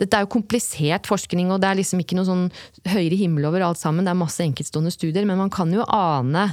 dette 0.00 0.16
er 0.16 0.24
jo 0.24 0.32
komplisert 0.34 1.06
forskning, 1.06 1.52
og 1.54 1.60
det 1.62 1.70
er 1.70 1.78
liksom 1.78 2.00
ikke 2.02 2.18
noe 2.18 2.28
sånn 2.28 2.46
høyere 2.90 3.18
himmel 3.18 3.46
over 3.50 3.66
alt 3.66 3.80
sammen. 3.80 4.06
Det 4.06 4.14
er 4.14 4.22
masse 4.22 4.42
enkeltstående 4.44 4.94
studier, 4.94 5.26
men 5.28 5.40
man 5.40 5.52
kan 5.54 5.72
jo 5.74 5.86
ane 5.86 6.48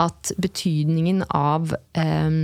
at 0.00 0.34
betydningen 0.42 1.24
av 1.34 1.74
eh, 1.98 2.38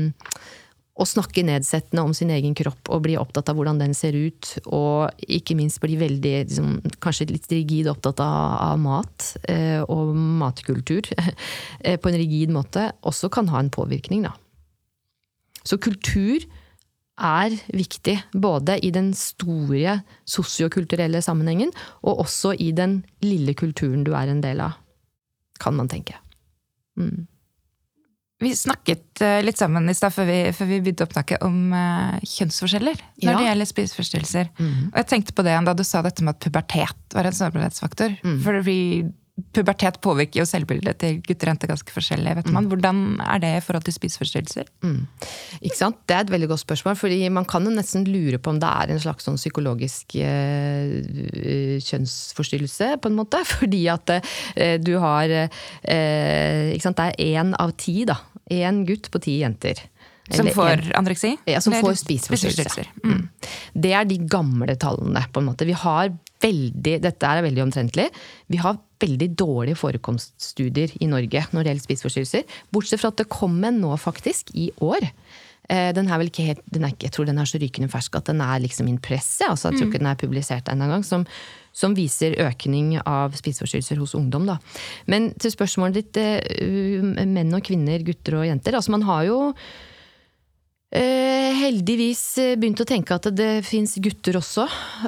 å 1.01 1.07
snakke 1.09 1.45
nedsettende 1.47 2.03
om 2.05 2.13
sin 2.17 2.31
egen 2.35 2.55
kropp 2.57 2.91
og 2.93 3.05
bli 3.07 3.17
opptatt 3.19 3.49
av 3.51 3.57
hvordan 3.59 3.81
den 3.81 3.95
ser 3.97 4.17
ut, 4.17 4.53
og 4.69 5.25
ikke 5.25 5.57
minst 5.57 5.81
bli 5.83 5.97
veldig, 6.01 6.35
liksom, 6.51 6.75
kanskje 7.01 7.31
litt 7.33 7.49
rigid 7.53 7.89
opptatt 7.91 8.21
av, 8.25 8.37
av 8.71 8.83
mat 8.83 9.31
eh, 9.49 9.81
og 9.81 10.13
matkultur 10.15 11.09
eh, 11.17 11.97
på 11.97 12.13
en 12.13 12.21
rigid 12.21 12.53
måte, 12.55 12.91
også 13.07 13.33
kan 13.33 13.49
ha 13.53 13.63
en 13.63 13.73
påvirkning, 13.73 14.27
da. 14.29 14.37
Så 15.65 15.81
kultur 15.81 16.45
er 17.21 17.57
viktig, 17.77 18.17
både 18.33 18.79
i 18.85 18.93
den 18.95 19.13
store 19.17 19.99
sosiokulturelle 20.29 21.21
sammenhengen, 21.25 21.73
og 22.05 22.25
også 22.25 22.55
i 22.57 22.71
den 22.77 23.03
lille 23.25 23.57
kulturen 23.57 24.07
du 24.07 24.15
er 24.17 24.33
en 24.33 24.41
del 24.45 24.63
av, 24.65 24.79
kan 25.61 25.77
man 25.77 25.91
tenke. 25.93 26.17
Mm. 26.97 27.29
Vi 28.41 28.55
snakket 28.57 29.21
eh, 29.25 29.39
litt 29.45 29.61
sammen 29.61 29.89
i 29.91 29.95
stad 29.97 30.15
før, 30.15 30.31
før, 30.57 30.69
vi 30.71 30.81
begynte 30.81 31.05
opptaket 31.05 31.43
om 31.45 31.75
uh, 31.75 32.17
kjønnsforskjeller 32.25 33.01
når 33.21 33.29
ja. 33.29 33.37
det 33.37 33.49
gjelder 33.51 33.69
spiseforstyrrelser. 33.69 34.53
Mm. 34.57 34.77
Og 34.91 35.01
jeg 35.03 35.09
tenkte 35.13 35.37
på 35.37 35.45
det 35.45 35.57
da 35.69 35.77
du 35.77 35.85
sa 35.85 36.01
dette 36.07 36.25
med 36.25 36.39
at 36.39 36.45
pubertet 36.47 37.17
var 37.17 37.29
en 37.29 37.37
sårbarhetsfaktor. 37.37 38.17
Mm. 38.25 38.39
For 38.47 38.61
pubertet 39.55 39.99
påvirker 40.05 40.43
jo 40.43 40.47
selvbildet 40.49 40.99
til 41.01 41.19
gutter 41.25 41.49
og 41.49 41.55
jenter 41.55 41.71
ganske 41.71 41.95
forskjellig. 41.95 42.35
vet 42.39 42.51
man. 42.51 42.65
Mm. 42.65 42.71
Hvordan 42.73 43.01
er 43.25 43.43
det 43.43 43.53
i 43.57 43.63
forhold 43.65 43.87
til 43.87 43.97
spiseforstyrrelser? 43.97 44.69
Mm. 44.85 45.07
Ikke 45.61 45.77
sant? 45.79 46.01
Det 46.07 46.17
er 46.17 46.25
et 46.25 46.33
veldig 46.35 46.49
godt 46.53 46.65
spørsmål. 46.65 46.97
fordi 46.97 47.29
Man 47.29 47.45
kan 47.45 47.65
jo 47.65 47.71
nesten 47.75 48.05
lure 48.05 48.39
på 48.39 48.51
om 48.51 48.61
det 48.61 48.69
er 48.69 48.93
en 48.93 49.01
slags 49.01 49.25
sånn 49.25 49.41
psykologisk 49.41 50.17
uh, 50.21 50.89
kjønnsforstyrrelse, 51.89 52.97
på 53.01 53.11
en 53.11 53.19
måte. 53.19 53.43
Fordi 53.57 53.83
at 53.93 54.15
uh, 54.17 54.77
du 54.81 54.97
har 54.99 55.31
uh, 55.31 56.67
ikke 56.75 56.87
sant? 56.87 57.01
Det 57.01 57.09
er 57.11 57.41
én 57.41 57.55
av 57.59 57.75
ti 57.81 58.05
da, 58.09 58.19
én 58.51 58.85
gutt 58.89 59.11
på 59.13 59.23
ti 59.23 59.41
jenter. 59.41 59.81
Som 60.31 60.47
får 60.55 60.93
andreksi? 60.95 61.33
Ja, 61.49 61.61
som 61.61 61.75
får 61.75 61.97
spiseforstyrrelser. 62.05 62.91
Mm. 63.03 63.29
Det 63.75 63.93
er 63.97 64.07
de 64.07 64.19
gamle 64.31 64.77
tallene. 64.79 65.25
på 65.33 65.41
en 65.41 65.49
måte. 65.49 65.67
Vi 65.67 65.75
har 65.75 66.13
veldig, 66.41 67.01
Dette 67.03 67.27
er 67.27 67.43
veldig 67.43 67.65
omtrentlig. 67.67 68.09
Vi 68.47 68.61
har 68.63 68.79
veldig 69.01 69.31
dårlige 69.35 69.81
forekomststudier 69.81 70.95
i 71.01 71.09
Norge 71.11 71.45
når 71.51 71.63
det 71.63 71.73
gjelder 71.73 71.87
spiseforstyrrelser. 71.89 72.59
Bortsett 72.71 73.03
fra 73.03 73.11
at 73.11 73.23
det 73.23 73.31
kom 73.33 73.59
en 73.65 73.81
nå, 73.83 73.97
faktisk, 73.99 74.55
i 74.55 74.71
år. 74.79 75.11
Eh, 75.71 75.91
den 75.95 76.11
er 76.11 76.19
vel 76.19 76.31
ikke 76.31 76.47
helt, 76.47 76.63
er, 76.75 76.95
Jeg 77.01 77.13
tror 77.15 77.27
den 77.27 77.39
er 77.39 77.47
så 77.47 77.59
rykende 77.59 77.91
fersk 77.91 78.17
at 78.17 78.31
den 78.31 78.41
er 78.41 78.63
liksom 78.63 78.89
in 78.89 78.99
presse. 78.99 79.45
Altså, 79.47 79.71
jeg 79.71 79.79
tror 79.79 79.87
mm. 79.87 79.93
ikke 79.93 80.03
den 80.05 80.13
er 80.13 80.23
publisert 80.23 80.69
en 80.69 80.87
gang. 80.87 81.05
Som, 81.07 81.27
som 81.73 81.95
viser 81.97 82.39
økning 82.43 82.97
av 83.05 83.37
spiseforstyrrelser 83.39 84.01
hos 84.01 84.17
ungdom. 84.19 84.49
Da. 84.49 84.59
Men 85.11 85.31
til 85.41 85.55
spørsmålet 85.55 86.01
ditt, 86.01 86.17
eh, 86.17 87.01
menn 87.03 87.55
og 87.55 87.65
kvinner, 87.67 88.03
gutter 88.07 88.41
og 88.41 88.49
jenter. 88.49 88.75
Altså 88.75 88.97
man 88.97 89.07
har 89.09 89.25
jo 89.31 89.39
Eh, 90.93 91.55
heldigvis 91.55 92.35
begynt 92.59 92.81
å 92.83 92.85
tenke 92.85 93.15
at 93.15 93.29
det 93.31 93.63
fins 93.63 93.95
gutter 94.03 94.35
også, 94.35 94.65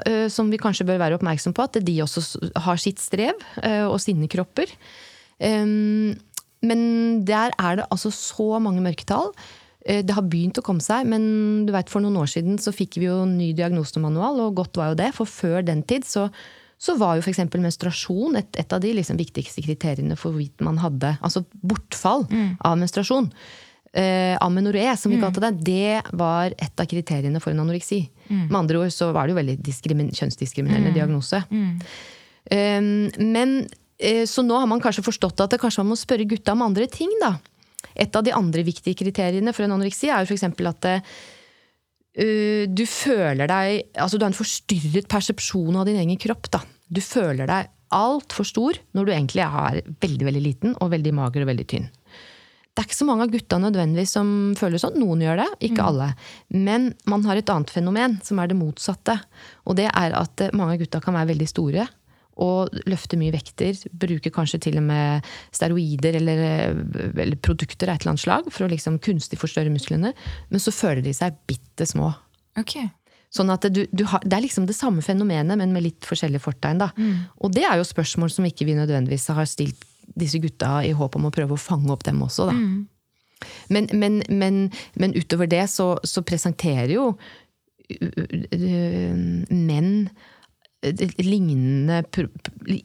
eh, 0.07 0.29
som 0.29 0.49
vi 0.49 0.57
kanskje 0.57 0.87
bør 0.87 1.01
være 1.03 1.19
oppmerksom 1.19 1.53
på. 1.53 1.65
At 1.65 1.85
de 1.85 1.97
også 2.05 2.23
har 2.55 2.77
sitt 2.77 3.01
strev 3.03 3.35
og 3.91 3.99
sine 3.99 4.29
kropper. 4.29 4.71
Men 5.41 7.25
der 7.25 7.51
er 7.59 7.77
det 7.81 7.89
altså 7.91 8.13
så 8.15 8.61
mange 8.63 8.79
mørketall. 8.81 9.35
Eh, 9.85 10.03
det 10.07 10.15
har 10.17 10.27
begynt 10.31 10.61
å 10.61 10.65
komme 10.65 10.85
seg, 10.85 11.09
men 11.11 11.25
du 11.67 11.73
vet, 11.75 11.91
for 11.91 12.05
noen 12.05 12.21
år 12.23 12.31
siden 12.31 12.61
så 12.63 12.75
fikk 12.75 13.01
vi 13.01 13.09
jo 13.09 13.23
ny 13.29 13.53
diagnosemanual, 13.59 14.45
og 14.47 14.61
godt 14.61 14.79
var 14.81 14.93
jo 14.93 15.01
det. 15.03 15.11
For 15.17 15.29
før 15.29 15.67
den 15.67 15.83
tid 15.89 16.07
så, 16.09 16.29
så 16.83 16.97
var 17.01 17.19
jo 17.19 17.25
f.eks. 17.25 17.43
menstruasjon 17.51 18.39
et, 18.41 18.55
et, 18.61 18.73
av 18.73 18.83
de 18.83 18.95
liksom 18.99 19.19
viktigste 19.21 19.65
kriteriene 19.65 20.19
for 20.19 20.33
hvorvidt 20.33 20.63
man 20.65 20.81
hadde 20.83 21.17
Altså 21.23 21.45
bortfall 21.63 22.27
mm. 22.31 22.49
av 22.67 22.79
menstruasjon 22.81 23.31
eh, 23.93 24.39
amenoré, 24.41 24.87
som 24.97 25.13
vi 25.13 25.21
kalte 25.23 25.43
det, 25.45 25.53
det 25.67 26.17
var 26.19 26.55
et 26.57 26.81
av 26.81 26.89
kriteriene 26.89 27.43
for 27.43 27.53
en 27.53 27.63
anoreksi. 27.65 28.05
Med 28.33 28.59
andre 28.65 28.81
ord 28.85 28.95
så 28.95 29.11
var 29.13 29.27
det 29.27 29.35
jo 29.35 29.41
veldig 29.43 29.61
diskrimin 29.67 30.13
kjønnsdiskriminerende 30.17 30.95
diagnose. 30.97 31.43
Um, 32.53 33.07
men 33.23 33.53
eh, 34.03 34.25
Så 34.27 34.43
nå 34.43 34.57
har 34.59 34.67
man 34.67 34.81
kanskje 34.83 35.05
forstått 35.07 35.45
at 35.45 35.53
det 35.53 35.61
kanskje 35.63 35.85
man 35.85 35.93
må 35.93 35.99
spørre 36.01 36.27
gutta 36.27 36.57
om 36.57 36.65
andre 36.65 36.89
ting, 36.91 37.13
da. 37.23 37.37
Et 37.95 38.17
av 38.17 38.25
de 38.25 38.35
andre 38.35 38.65
viktige 38.67 38.99
kriteriene 38.99 39.55
for 39.55 39.67
en 39.67 39.77
anoreksi 39.77 40.11
er 40.11 40.25
jo 40.25 40.33
f.eks. 40.33 40.49
at 40.71 40.89
uh, 40.93 42.65
du 42.69 42.85
føler 42.85 43.49
deg 43.49 43.97
Altså 43.97 44.19
du 44.19 44.27
har 44.27 44.33
en 44.33 44.37
forstyrret 44.37 45.09
persepsjon 45.09 45.79
av 45.81 45.87
din 45.89 46.01
egen 46.03 46.21
kropp. 46.21 46.51
da. 46.53 46.61
Du 46.89 47.01
føler 47.01 47.49
deg 47.49 47.71
altfor 47.93 48.49
stor 48.49 48.79
når 48.97 49.05
du 49.05 49.13
egentlig 49.13 49.45
er 49.45 49.83
veldig 50.01 50.29
veldig 50.29 50.45
liten 50.45 50.77
og 50.81 50.93
veldig 50.95 51.13
mager 51.17 51.45
og 51.45 51.53
veldig 51.53 51.67
tynn. 51.69 51.91
Det 52.73 52.81
er 52.81 52.87
ikke 52.89 52.97
så 52.97 53.05
mange 53.05 53.27
av 53.27 53.33
gutta 53.35 53.59
nødvendigvis 53.61 54.15
som 54.17 54.29
føler 54.57 54.81
sånn. 54.81 54.95
Noen 54.97 55.21
gjør 55.27 55.43
det, 55.43 55.49
ikke 55.69 55.85
alle. 55.85 56.07
Men 56.57 56.95
man 57.05 57.27
har 57.29 57.37
et 57.37 57.51
annet 57.53 57.69
fenomen, 57.69 58.15
som 58.25 58.41
er 58.41 58.49
det 58.49 58.57
motsatte. 58.57 59.19
Og 59.69 59.77
det 59.77 59.91
er 59.91 60.17
at 60.17 60.47
mange 60.57 60.79
av 60.79 60.81
gutta 60.81 61.03
kan 61.05 61.19
være 61.19 61.35
veldig 61.35 61.49
store 61.51 61.85
og 62.41 62.73
løfte 62.89 63.19
mye 63.21 63.35
vekter. 63.35 63.77
Bruker 63.93 64.33
kanskje 64.35 64.61
til 64.67 64.79
og 64.81 64.87
med 64.89 65.29
steroider 65.55 66.17
eller, 66.21 66.43
eller 67.13 67.37
produkter 67.45 67.91
av 67.91 67.99
et 67.99 68.05
eller 68.05 68.15
annet 68.15 68.25
slag 68.25 68.49
for 68.51 68.67
å 68.67 68.73
liksom 68.73 68.99
kunstig 69.05 69.41
forstørre 69.41 69.73
musklene. 69.73 70.15
Men 70.51 70.63
så 70.63 70.75
føler 70.75 71.03
de 71.05 71.15
seg 71.17 71.37
bitte 71.51 71.87
små. 71.89 72.13
Okay. 72.59 72.89
Sånn 73.33 73.53
at 73.53 73.65
du, 73.73 73.85
du 73.89 74.05
har, 74.09 74.21
Det 74.25 74.37
er 74.37 74.45
liksom 74.45 74.67
det 74.69 74.77
samme 74.77 75.05
fenomenet, 75.05 75.57
men 75.61 75.73
med 75.73 75.87
litt 75.87 76.09
forskjellige 76.09 76.45
fortegn. 76.45 76.83
da. 76.85 76.91
Og 77.41 77.53
det 77.53 77.65
er 77.69 77.81
jo 77.81 77.89
spørsmål 77.89 78.33
som 78.33 78.49
ikke 78.49 78.69
vi 78.69 78.77
nødvendigvis 78.77 79.29
har 79.33 79.49
stilt 79.49 79.89
disse 80.19 80.41
gutta 80.43 80.83
i 80.85 80.93
håp 80.93 81.17
om 81.17 81.29
å 81.29 81.33
prøve 81.33 81.57
å 81.57 81.61
fange 81.61 81.93
opp 81.93 82.05
dem 82.05 82.21
også. 82.25 82.51
da. 82.51 82.57
Men, 83.73 83.89
men, 83.93 84.23
men, 84.29 84.71
men 84.95 85.17
utover 85.17 85.49
det 85.51 85.65
så, 85.73 85.97
så 86.05 86.23
presenterer 86.23 86.93
jo 86.95 87.09
øh, 87.91 89.17
menn 89.51 89.91
øh, 90.07 90.31
lignende 91.23 92.01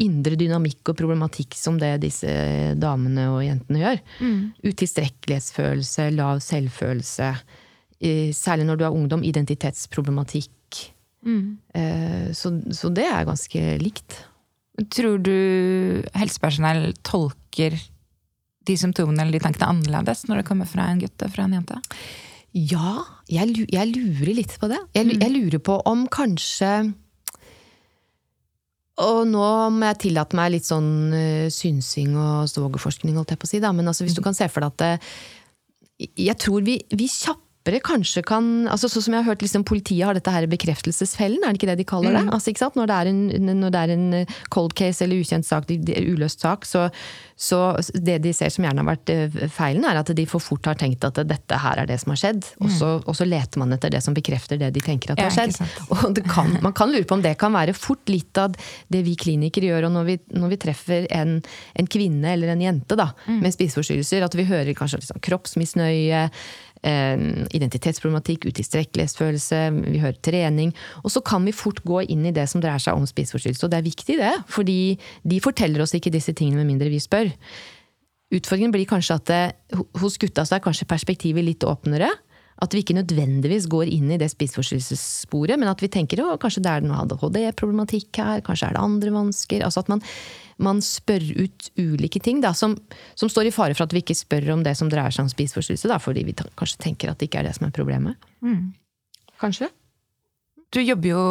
indre 0.03 0.38
dynamikk 0.38 0.91
og 0.91 0.97
problematikk 0.99 1.57
som 1.57 1.79
det 1.81 1.95
disse 2.03 2.29
damene 2.77 3.27
og 3.33 3.41
jentene 3.45 3.81
gjør. 3.81 4.01
Utilstrekkelighetsfølelse, 4.69 6.10
lav 6.17 6.41
selvfølelse. 6.45 7.31
eh, 8.01 8.29
Særlig 8.38 8.67
når 8.69 8.77
du 8.77 8.86
er 8.86 8.93
ungdom, 8.93 9.23
identitetsproblematikk. 9.25 10.53
Mm. 11.25 11.57
Så, 12.38 12.51
så 12.71 12.89
det 12.93 13.07
er 13.10 13.25
ganske 13.27 13.62
likt. 13.81 14.21
Tror 14.93 15.17
du 15.17 15.33
helsepersonell 16.13 16.91
tolker 17.03 17.73
de 18.67 18.75
symptomene 18.77 19.23
eller 19.25 19.39
de 19.39 19.43
tankene 19.43 19.71
annerledes 19.73 20.25
når 20.27 20.41
det 20.41 20.47
kommer 20.47 20.69
fra 20.69 20.86
en 20.91 21.01
gutt 21.01 21.25
og 21.25 21.33
fra 21.33 21.47
en 21.47 21.57
jente? 21.57 21.79
Ja, 22.53 23.01
jeg, 23.31 23.65
jeg 23.73 23.91
lurer 23.91 24.33
litt 24.38 24.55
på 24.62 24.69
det. 24.71 24.79
Jeg, 24.95 25.17
jeg 25.17 25.33
lurer 25.33 25.62
på 25.63 25.79
om 25.89 26.05
kanskje 26.13 26.93
Og 29.05 29.27
nå 29.29 29.47
må 29.75 29.89
jeg 29.91 29.99
tillate 30.07 30.38
meg 30.38 30.55
litt 30.55 30.65
sånn 30.65 30.91
uh, 31.13 31.47
synsing 31.53 32.15
og 32.17 32.47
svogerforskning, 32.49 33.17
holdt 33.19 33.36
jeg 33.36 33.41
på 33.41 33.49
å 33.49 33.51
si. 33.51 33.62
Da. 33.62 33.73
Men 33.75 33.91
altså, 33.91 34.07
hvis 34.07 34.17
du 34.17 34.23
kan 34.25 34.38
se 34.38 34.49
for 34.49 34.65
deg 34.65 34.73
at 34.73 34.81
det, 34.81 36.10
Jeg 36.27 36.38
tror 36.41 36.65
vi, 36.65 36.79
vi 36.93 37.07
kjappere 37.67 37.84
kanskje 37.84 38.23
kan 38.25 38.67
altså 38.71 38.88
Sånn 38.88 39.03
som 39.03 39.15
jeg 39.15 39.23
har 39.23 39.34
hørt 39.34 39.43
liksom, 39.43 39.65
Politiet 39.67 40.06
har 40.08 40.15
dette 40.15 40.32
her 40.32 40.47
bekreftelsesfellen, 40.47 41.43
er 41.43 41.53
det 41.53 41.60
ikke 41.60 41.69
det 41.71 41.80
de 41.82 41.88
kaller 41.88 42.15
det? 42.15 42.23
Altså, 42.32 42.51
ikke 42.51 42.63
sant? 42.63 42.77
Når, 42.77 42.88
det 42.88 42.97
er 42.97 43.10
en, 43.12 43.60
når 43.60 43.73
det 43.73 43.82
er 43.82 43.93
en 43.93 44.06
eh, 44.21 44.36
cold 44.53 44.73
case 44.77 45.03
eller 45.03 45.19
ukjent 45.21 45.45
sak, 45.45 45.67
uløst 45.67 46.43
sak, 46.43 46.65
så, 46.65 46.88
så 47.36 47.60
det 47.93 48.19
de 48.23 48.34
ser 48.36 48.51
som 48.53 48.65
gjerne 48.65 48.84
har 48.84 48.88
vært 48.88 49.12
eh, 49.12 49.47
feilen, 49.51 49.86
er 49.88 49.99
at 49.99 50.12
de 50.15 50.25
for 50.30 50.43
fort 50.43 50.69
har 50.69 50.77
tenkt 50.80 51.03
at 51.08 51.19
dette 51.27 51.60
her 51.62 51.82
er 51.82 51.89
det 51.89 51.99
som 52.01 52.13
har 52.13 52.21
skjedd. 52.21 52.45
Og 52.63 52.71
så, 52.73 52.91
og 53.03 53.17
så 53.17 53.27
leter 53.27 53.62
man 53.62 53.75
etter 53.75 53.91
det 53.93 54.01
som 54.06 54.15
bekrefter 54.17 54.60
det 54.62 54.71
de 54.75 54.84
tenker 54.84 55.13
at 55.13 55.21
Ja, 55.21 55.27
har 55.27 55.36
skjedd. 55.36 55.60
Og 55.93 56.06
det 56.17 56.23
kan, 56.30 56.53
man 56.65 56.75
kan 56.77 56.93
lure 56.93 57.08
på 57.08 57.17
om 57.17 57.25
det 57.25 57.36
kan 57.41 57.56
være 57.56 57.75
fort 57.77 58.08
litt 58.12 58.39
av 58.41 58.56
det 58.93 59.03
vi 59.08 59.17
klinikere 59.19 59.73
gjør. 59.73 59.89
Og 59.89 59.97
når 59.97 60.08
vi, 60.12 60.19
når 60.38 60.53
vi 60.56 60.62
treffer 60.67 61.10
en, 61.17 61.39
en 61.75 61.91
kvinne 61.97 62.38
eller 62.38 62.53
en 62.53 62.63
jente 62.63 62.99
da, 62.99 63.12
med 63.27 63.56
spiseforstyrrelser, 63.56 64.25
at 64.25 64.38
vi 64.38 64.47
hører 64.47 64.77
kanskje 64.77 65.03
liksom 65.03 65.21
kroppsmisnøye, 65.27 66.27
identitetsproblematikk, 66.83 68.45
utilstrekkelighetsfølelse, 68.51 69.61
vi 69.87 70.01
hører 70.03 70.19
trening. 70.23 70.73
Og 71.03 71.13
så 71.13 71.23
kan 71.25 71.45
vi 71.47 71.55
fort 71.55 71.81
gå 71.87 72.03
inn 72.13 72.27
i 72.27 72.35
det 72.35 72.45
som 72.51 72.61
dreier 72.63 72.81
seg 72.81 72.99
om 72.99 73.07
spiseforstyrrelse. 73.09 73.65
Og 73.65 73.73
det 73.73 73.79
er 73.79 73.89
viktig, 73.89 74.19
det. 74.21 74.35
fordi 74.51 74.79
de 75.23 75.41
forteller 75.43 75.81
oss 75.83 75.95
ikke 75.97 76.13
disse 76.13 76.33
tingene 76.37 76.61
med 76.61 76.73
mindre 76.73 76.91
vi 76.93 77.01
spør. 77.01 77.31
Utfordringen 78.37 78.73
blir 78.75 78.87
kanskje 78.89 79.15
at 79.15 79.27
det, 79.29 79.43
hos 80.01 80.17
gutta 80.19 80.43
så 80.45 80.57
er 80.57 80.65
kanskje 80.65 80.89
perspektivet 80.89 81.45
litt 81.47 81.63
åpnere. 81.63 82.09
At 82.63 82.73
vi 82.73 82.81
ikke 82.81 82.95
nødvendigvis 82.97 83.67
går 83.69 83.91
inn 83.93 84.09
i 84.13 84.17
det 84.17 84.31
spiseforstyrrelsessporet, 84.33 85.59
men 85.59 85.69
at 85.69 85.81
vi 85.83 85.89
tenker 85.93 86.23
at 86.23 86.41
kanskje 86.41 86.63
det 86.65 86.73
er 86.73 86.85
noe 86.85 87.03
ADHD-problematikk 87.03 88.21
her, 88.23 88.41
kanskje 88.45 88.71
er 88.71 88.77
det 88.77 88.83
andre 88.83 89.13
vansker. 89.13 89.65
Altså 89.65 89.83
at 89.83 89.91
man, 89.93 90.01
man 90.63 90.81
spør 90.85 91.25
ut 91.37 91.69
ulike 91.77 92.21
ting 92.23 92.41
da, 92.41 92.55
som, 92.57 92.73
som 93.19 93.29
står 93.29 93.51
i 93.51 93.53
fare 93.53 93.77
for 93.77 93.85
at 93.85 93.93
vi 93.93 94.01
ikke 94.01 94.17
spør 94.17 94.49
om 94.55 94.65
det 94.65 94.73
som 94.79 94.89
dreier 94.89 95.13
seg 95.13 95.27
om 95.27 95.31
spiseforstyrrelse, 95.31 95.91
da, 95.91 95.99
fordi 96.01 96.25
vi 96.25 96.35
kanskje 96.37 96.81
tenker 96.87 97.13
at 97.13 97.21
det 97.21 97.29
ikke 97.29 97.43
er 97.43 97.49
det 97.51 97.55
som 97.59 97.69
er 97.69 97.75
problemet. 97.77 98.17
Kanskje? 99.41 99.69
Du 100.73 100.81
jobber 100.81 101.13
jo 101.13 101.23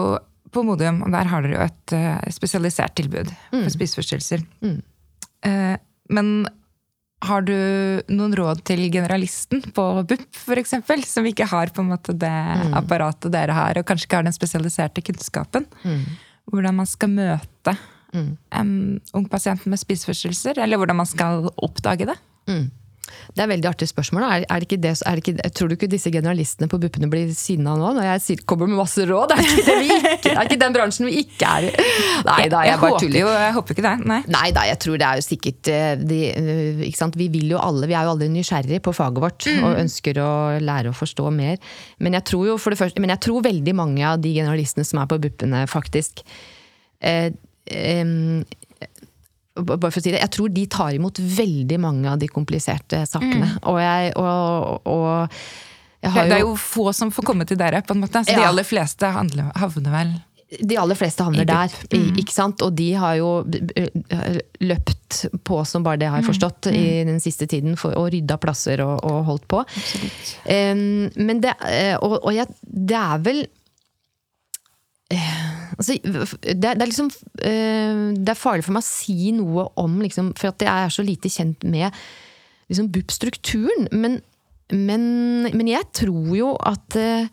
på 0.54 0.62
Modium, 0.62 1.02
og 1.02 1.10
der 1.12 1.28
har 1.28 1.42
dere 1.44 1.56
jo 1.58 1.64
et 1.66 1.96
eh, 1.96 2.30
spesialisert 2.32 2.94
tilbud 2.96 3.32
for 3.50 3.72
spiseforstyrrelser. 3.74 4.46
Eh, 5.46 5.74
men 6.14 6.30
har 7.24 7.42
du 7.42 7.54
noen 8.12 8.34
råd 8.36 8.60
til 8.68 8.90
generalisten 8.92 9.62
på 9.72 9.84
BUP, 10.04 10.26
f.eks., 10.36 10.74
som 11.08 11.26
ikke 11.26 11.46
har 11.48 11.72
på 11.72 11.80
en 11.80 11.88
måte 11.94 12.12
det 12.12 12.28
apparatet 12.76 13.32
dere 13.32 13.52
har, 13.56 13.78
og 13.80 13.86
kanskje 13.88 14.04
ikke 14.06 14.16
har 14.20 14.26
den 14.28 14.36
spesialiserte 14.36 15.02
kunnskapen? 15.02 15.64
Hvordan 16.52 16.76
man 16.76 16.86
skal 16.86 17.08
møte 17.10 17.76
en 18.54 19.00
ung 19.14 19.28
pasient 19.28 19.64
med 19.66 19.78
spiseforstyrrelser, 19.80 20.60
eller 20.62 20.76
hvordan 20.76 20.96
man 20.96 21.06
skal 21.06 21.48
oppdage 21.56 22.06
det? 22.06 22.16
Det 23.36 23.44
er 23.44 23.50
veldig 23.50 23.68
artig 23.70 23.88
spørsmål. 23.90 24.24
Er, 24.26 24.44
er 24.48 24.62
det 24.62 24.68
ikke 24.68 24.80
det, 24.82 24.92
er 25.06 25.18
det 25.18 25.24
ikke, 25.24 25.50
tror 25.56 25.70
du 25.70 25.76
ikke 25.76 25.90
disse 25.92 26.12
generalistene 26.14 26.68
på 26.70 26.80
BUP-ene 26.82 27.10
blir 27.12 27.32
sinna 27.36 27.76
nå, 27.78 27.92
når 27.96 28.08
jeg 28.10 28.24
sier, 28.24 28.44
kommer 28.48 28.70
med 28.70 28.80
masse 28.80 29.06
råd? 29.08 29.34
Er 29.36 29.42
ikke 29.44 29.64
det 29.66 29.76
ikke, 29.86 30.32
er 30.32 30.42
ikke 30.44 30.60
den 30.62 30.76
bransjen 30.76 31.08
vi 31.08 31.22
ikke 31.22 31.50
er 31.50 31.68
i? 31.68 31.86
Nei 32.26 32.46
da, 32.52 32.62
jeg, 32.66 32.72
jeg, 32.72 32.82
bare 32.82 33.00
tuller. 33.02 33.20
jo, 33.22 33.30
jeg 33.36 33.56
håper 33.58 33.76
ikke 33.76 33.86
det. 33.86 33.94
Nei. 34.12 34.20
Nei 34.36 34.46
da, 34.56 34.66
jeg 34.70 34.80
tror 34.82 35.00
det 35.00 35.08
er 35.08 35.20
jo 35.20 35.26
sikkert 35.26 35.72
eh, 35.72 35.88
de, 36.00 36.20
eh, 36.32 36.84
ikke 36.88 37.00
sant? 37.00 37.18
Vi 37.20 37.30
vil 37.32 37.54
jo 37.54 37.62
alle, 37.62 37.88
vi 37.90 37.96
er 37.96 38.08
jo 38.08 38.14
alle 38.16 38.30
nysgjerrige 38.32 38.82
på 38.84 38.94
faget 38.96 39.22
vårt 39.22 39.48
og 39.56 39.80
ønsker 39.84 40.20
å 40.22 40.30
lære 40.62 40.92
å 40.92 40.96
forstå 40.96 41.30
mer. 41.34 41.60
Men 42.02 42.18
jeg 42.18 42.28
tror 42.32 42.52
jo 42.52 42.60
for 42.60 42.74
det 42.74 42.80
første, 42.80 43.02
men 43.02 43.14
jeg 43.14 43.24
tror 43.26 43.44
veldig 43.46 43.76
mange 43.76 44.04
av 44.06 44.20
de 44.22 44.34
generalistene 44.36 44.86
som 44.86 45.02
er 45.02 45.10
på 45.10 45.20
BUP-ene, 45.22 45.64
faktisk 45.70 46.22
eh, 47.00 47.30
em, 47.70 48.44
bare 49.56 49.90
for 49.90 49.98
å 50.00 50.02
si 50.04 50.10
det, 50.12 50.20
Jeg 50.20 50.30
tror 50.36 50.48
de 50.52 50.66
tar 50.66 50.94
imot 50.98 51.18
veldig 51.18 51.78
mange 51.80 52.10
av 52.12 52.18
de 52.20 52.28
kompliserte 52.28 53.02
sakene. 53.08 53.54
Og 53.64 53.80
jeg 53.80 54.12
og, 54.20 54.80
og 54.86 55.40
jeg 56.04 56.12
har 56.12 56.28
Det 56.28 56.36
er 56.38 56.44
jo 56.44 56.54
få 56.60 56.92
som 56.94 57.10
får 57.10 57.24
komme 57.26 57.46
til 57.48 57.56
dere, 57.58 57.80
på 57.82 57.94
en 57.96 58.02
måte. 58.04 58.20
Så 58.26 58.36
de 58.36 58.44
aller 58.46 58.66
fleste 58.68 59.08
handler, 59.10 59.48
havner 59.58 59.90
vel 59.94 60.12
De 60.62 60.76
aller 60.78 60.94
fleste 60.94 61.24
havner 61.26 61.44
der, 61.48 61.72
Mm. 61.90 62.12
ikke 62.22 62.32
sant? 62.32 62.62
Og 62.62 62.76
de 62.78 62.92
har 62.94 63.16
jo 63.18 63.30
eh, 63.74 64.36
løpt 64.62 65.24
på 65.42 65.58
som 65.66 65.82
bare 65.82 65.98
det 65.98 66.06
har 66.12 66.20
jeg 66.22 66.28
forstått 66.28 66.68
i 66.70 67.02
den 67.08 67.18
siste 67.20 67.48
tiden, 67.50 67.74
for, 67.76 67.96
og 67.98 68.12
rydda 68.14 68.36
plasser 68.38 68.80
og, 68.84 69.00
og 69.02 69.24
holdt 69.26 69.48
på. 69.50 69.64
Um, 70.46 71.10
men 71.16 71.40
det, 71.42 71.56
eh, 71.66 71.96
og, 71.98 72.20
og 72.22 72.32
jeg, 72.36 72.46
det 72.62 72.94
er 73.00 73.18
vel 73.26 73.42
eh, 75.10 75.55
altså, 75.74 75.96
det, 76.02 76.60
det 76.62 76.70
er 76.70 76.88
liksom 76.88 77.10
eh, 77.42 78.00
Det 78.16 78.32
er 78.32 78.38
farlig 78.38 78.66
for 78.66 78.76
meg 78.76 78.84
å 78.84 78.88
si 78.88 79.32
noe 79.36 79.66
om 79.80 79.98
liksom, 80.04 80.32
For 80.38 80.52
at 80.52 80.64
jeg 80.64 80.70
er 80.70 80.94
så 80.94 81.04
lite 81.06 81.32
kjent 81.32 81.66
med 81.66 81.90
liksom, 82.70 82.90
BUP-strukturen. 82.94 83.88
Men, 83.92 84.20
men, 84.72 85.06
men 85.50 85.70
jeg 85.70 85.88
tror 85.96 86.30
jo 86.36 86.54
at 86.66 86.98
eh, 87.00 87.28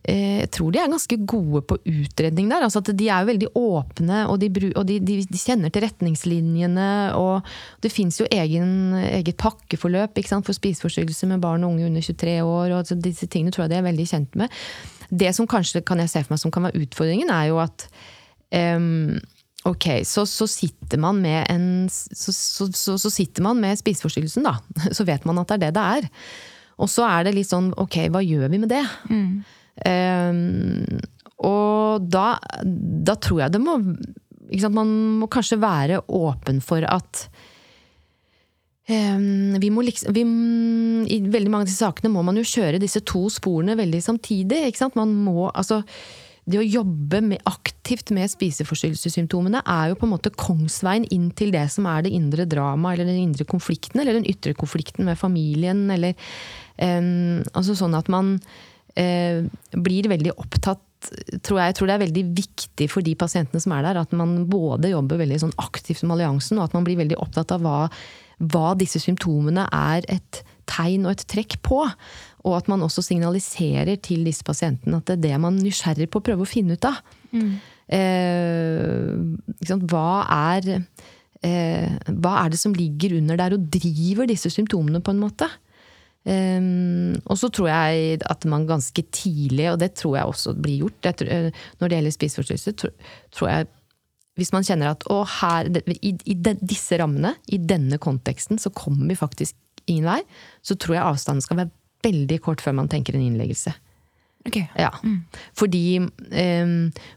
jeg 0.00 0.48
tror 0.56 0.72
de 0.72 0.78
er 0.80 0.88
ganske 0.88 1.16
gode 1.28 1.60
på 1.68 1.76
utredning 1.84 2.48
der. 2.48 2.64
altså 2.64 2.80
at 2.80 2.88
De 2.96 3.08
er 3.08 3.20
jo 3.20 3.28
veldig 3.28 3.48
åpne, 3.54 4.22
og 4.32 4.40
de, 4.40 4.48
og 4.72 4.86
de, 4.88 4.96
de, 4.98 5.18
de 5.28 5.40
kjenner 5.40 5.70
til 5.70 5.84
retningslinjene. 5.84 7.14
og 7.14 7.44
Det 7.82 7.92
fins 7.92 8.20
jo 8.20 8.28
egen, 8.32 8.94
eget 8.96 9.36
pakkeforløp 9.36 10.16
for 10.24 10.56
spiseforstyrrelser 10.56 11.28
med 11.28 11.40
barn 11.40 11.64
og 11.64 11.74
unge 11.74 11.86
under 11.86 12.00
23 12.00 12.40
år. 12.42 12.70
og 12.70 12.78
altså 12.78 12.94
Disse 12.94 13.26
tingene 13.26 13.52
tror 13.52 13.66
jeg 13.66 13.74
de 13.74 13.76
er 13.82 13.90
veldig 13.90 14.08
kjent 14.08 14.40
med. 14.40 14.48
Det 15.10 15.34
som 15.34 15.46
kanskje 15.46 15.84
kan 15.84 15.98
jeg 15.98 16.08
se 16.08 16.24
for 16.24 16.32
meg 16.32 16.40
som 16.40 16.50
kan 16.50 16.64
være 16.64 16.80
utfordringen, 16.80 17.28
er 17.28 17.50
jo 17.50 17.60
at 17.60 17.88
um, 18.76 19.20
Ok, 19.68 20.06
så, 20.08 20.24
så 20.24 20.46
sitter 20.48 20.96
man 20.96 21.18
med 21.20 21.44
en 21.52 21.88
så, 21.92 22.32
så, 22.32 22.96
så, 22.96 23.10
sitter 23.12 23.44
man 23.44 23.58
med 23.60 23.76
spiseforstyrrelsen, 23.76 24.46
da. 24.46 24.54
Så 24.96 25.04
vet 25.04 25.26
man 25.28 25.36
at 25.42 25.50
det 25.52 25.58
er 25.58 25.64
det 25.66 25.74
det 25.76 25.82
er. 25.98 26.06
Og 26.80 26.88
så 26.88 27.04
er 27.04 27.26
det 27.26 27.34
litt 27.36 27.50
sånn 27.50 27.68
ok, 27.76 28.06
hva 28.08 28.22
gjør 28.24 28.48
vi 28.48 28.60
med 28.62 28.72
det? 28.72 28.80
Um, 29.86 31.00
og 31.40 32.04
da, 32.12 32.34
da 32.60 33.14
tror 33.16 33.46
jeg 33.46 33.54
det 33.54 33.62
må 33.64 33.78
sant, 33.80 34.74
Man 34.76 34.90
må 35.22 35.28
kanskje 35.32 35.56
være 35.62 36.02
åpen 36.04 36.58
for 36.60 36.84
at 36.84 37.24
Ehm, 38.90 39.58
vi 39.60 39.70
må 39.70 39.84
liksom, 39.86 40.14
vi, 40.14 40.24
I 41.14 41.20
veldig 41.30 41.52
mange 41.52 41.66
av 41.66 41.70
disse 41.70 41.84
sakene 41.84 42.10
må 42.12 42.24
man 42.26 42.38
jo 42.40 42.46
kjøre 42.46 42.80
disse 42.82 43.02
to 43.06 43.26
sporene 43.32 43.78
veldig 43.78 44.00
samtidig. 44.02 44.64
Man 44.98 45.12
må, 45.26 45.50
altså, 45.50 45.82
det 46.50 46.58
å 46.58 46.66
jobbe 46.66 47.20
med, 47.22 47.44
aktivt 47.46 48.10
med 48.16 48.30
spiseforstyrrelsessymptomene 48.32 49.62
er 49.62 49.90
jo 49.90 50.00
på 50.00 50.08
en 50.08 50.14
måte 50.16 50.32
kongsveien 50.34 51.06
inn 51.14 51.28
til 51.38 51.52
det 51.54 51.68
som 51.70 51.86
er 51.90 52.06
det 52.06 52.14
indre 52.16 52.48
dramaet, 52.50 52.98
eller 52.98 53.12
den 53.12 53.28
indre 53.28 53.46
konflikten, 53.46 54.00
eller 54.00 54.18
den 54.18 54.26
ytre 54.30 54.56
konflikten 54.58 55.06
med 55.06 55.20
familien, 55.20 55.86
eller 55.92 56.16
um, 56.80 57.44
Altså 57.54 57.76
sånn 57.78 57.94
at 57.98 58.10
man 58.10 58.38
uh, 58.98 59.44
blir 59.76 60.10
veldig 60.10 60.36
opptatt 60.38 60.86
tror 61.00 61.56
jeg, 61.56 61.70
jeg, 61.70 61.74
tror 61.78 61.88
det 61.88 61.94
er 61.94 62.02
veldig 62.02 62.22
viktig 62.36 62.86
for 62.92 63.00
de 63.04 63.14
pasientene 63.16 63.62
som 63.64 63.72
er 63.72 63.86
der, 63.86 64.02
at 64.02 64.10
man 64.12 64.42
både 64.52 64.90
jobber 64.90 65.22
veldig 65.22 65.38
sånn 65.40 65.54
aktivt 65.62 66.02
med 66.04 66.18
alliansen, 66.18 66.58
og 66.60 66.66
at 66.66 66.74
man 66.76 66.84
blir 66.84 66.98
veldig 67.00 67.16
opptatt 67.24 67.54
av 67.56 67.64
hva 67.64 67.78
hva 68.40 68.72
disse 68.78 69.00
symptomene 69.02 69.66
er 69.68 70.06
et 70.08 70.40
tegn 70.70 71.04
og 71.06 71.12
et 71.14 71.26
trekk 71.28 71.58
på. 71.66 71.82
Og 72.48 72.56
at 72.56 72.70
man 72.72 72.82
også 72.86 73.04
signaliserer 73.04 74.00
til 74.00 74.24
disse 74.24 74.44
pasientene 74.46 75.00
at 75.00 75.10
det 75.10 75.18
er 75.18 75.24
det 75.26 75.40
man 75.42 75.58
er 75.58 75.66
nysgjerrig 75.66 76.08
på 76.10 76.22
å 76.22 76.26
prøve 76.30 76.46
å 76.46 76.48
finne 76.48 76.78
ut 76.78 76.88
av. 76.88 77.00
Mm. 77.36 77.50
Eh, 78.00 79.74
hva, 79.90 80.10
er, 80.54 80.70
eh, 81.44 81.98
hva 82.16 82.36
er 82.40 82.54
det 82.54 82.62
som 82.62 82.76
ligger 82.76 83.18
under 83.18 83.40
der 83.42 83.58
og 83.58 83.66
driver 83.72 84.30
disse 84.30 84.52
symptomene, 84.52 85.02
på 85.04 85.12
en 85.12 85.20
måte? 85.20 85.50
Um, 86.20 87.16
og 87.32 87.38
så 87.40 87.48
tror 87.48 87.70
jeg 87.70 88.18
at 88.28 88.44
man 88.44 88.66
ganske 88.68 89.02
tidlig, 89.08 89.70
og 89.72 89.78
det 89.80 89.94
tror 89.96 90.18
jeg 90.18 90.32
også 90.32 90.52
blir 90.52 90.82
gjort 90.82 91.08
tror, 91.16 91.30
eh, 91.32 91.62
når 91.80 91.88
det 91.88 91.96
gjelder 91.96 92.16
spiseforstyrrelser, 92.16 92.76
tror, 92.76 93.14
tror 93.32 93.48
jeg 93.48 93.70
hvis 94.38 94.52
man 94.54 94.64
kjenner 94.64 94.92
at 94.92 95.04
å, 95.10 95.20
her, 95.40 95.68
i, 95.96 96.14
i 96.24 96.36
de, 96.36 96.54
disse 96.60 96.96
rammene, 97.00 97.34
i 97.52 97.58
denne 97.60 97.98
konteksten, 98.00 98.60
så 98.60 98.72
kommer 98.72 99.10
vi 99.10 99.18
faktisk 99.18 99.56
ingen 99.90 100.08
vei, 100.08 100.20
så 100.64 100.76
tror 100.80 100.96
jeg 100.96 101.08
avstanden 101.08 101.44
skal 101.44 101.60
være 101.60 101.74
veldig 102.06 102.38
kort 102.44 102.62
før 102.64 102.78
man 102.78 102.88
tenker 102.88 103.16
en 103.16 103.24
innleggelse. 103.26 103.74
Okay. 104.48 104.64
Ja. 104.78 104.88
Mm. 105.04 105.18
Fordi 105.56 105.82
um, 106.00 106.76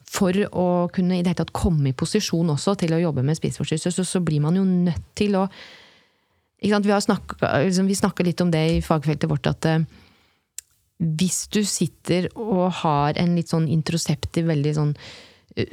for 0.10 0.36
å 0.52 0.66
kunne 0.92 1.16
i 1.16 1.24
det 1.24 1.32
hele 1.32 1.40
tatt 1.40 1.54
komme 1.56 1.94
i 1.94 1.96
posisjon 1.96 2.52
også 2.52 2.76
til 2.82 2.96
å 2.98 3.00
jobbe 3.00 3.24
med 3.24 3.40
spiseforstyrrelser, 3.40 3.96
så, 3.96 4.04
så, 4.08 4.20
blir 4.26 4.44
man 4.44 4.60
jo 4.60 4.66
nødt 4.68 5.06
til 5.16 5.38
å 5.40 5.46
Vi, 6.64 6.72
snakket, 6.72 7.44
liksom, 7.66 7.90
snakker 7.96 8.28
litt 8.28 8.42
om 8.42 8.52
det 8.52 8.64
i 8.78 8.82
fagfeltet 8.82 9.30
vårt, 9.30 9.50
at 9.52 9.68
uh, 9.68 9.84
hvis 11.04 11.48
du 11.52 11.64
sitter 11.68 12.30
og 12.40 12.70
har 12.84 13.20
en 13.20 13.36
litt 13.36 13.52
sånn 13.52 13.68
introseptiv, 13.68 14.48
veldig 14.48 14.74
sånn 14.78 14.94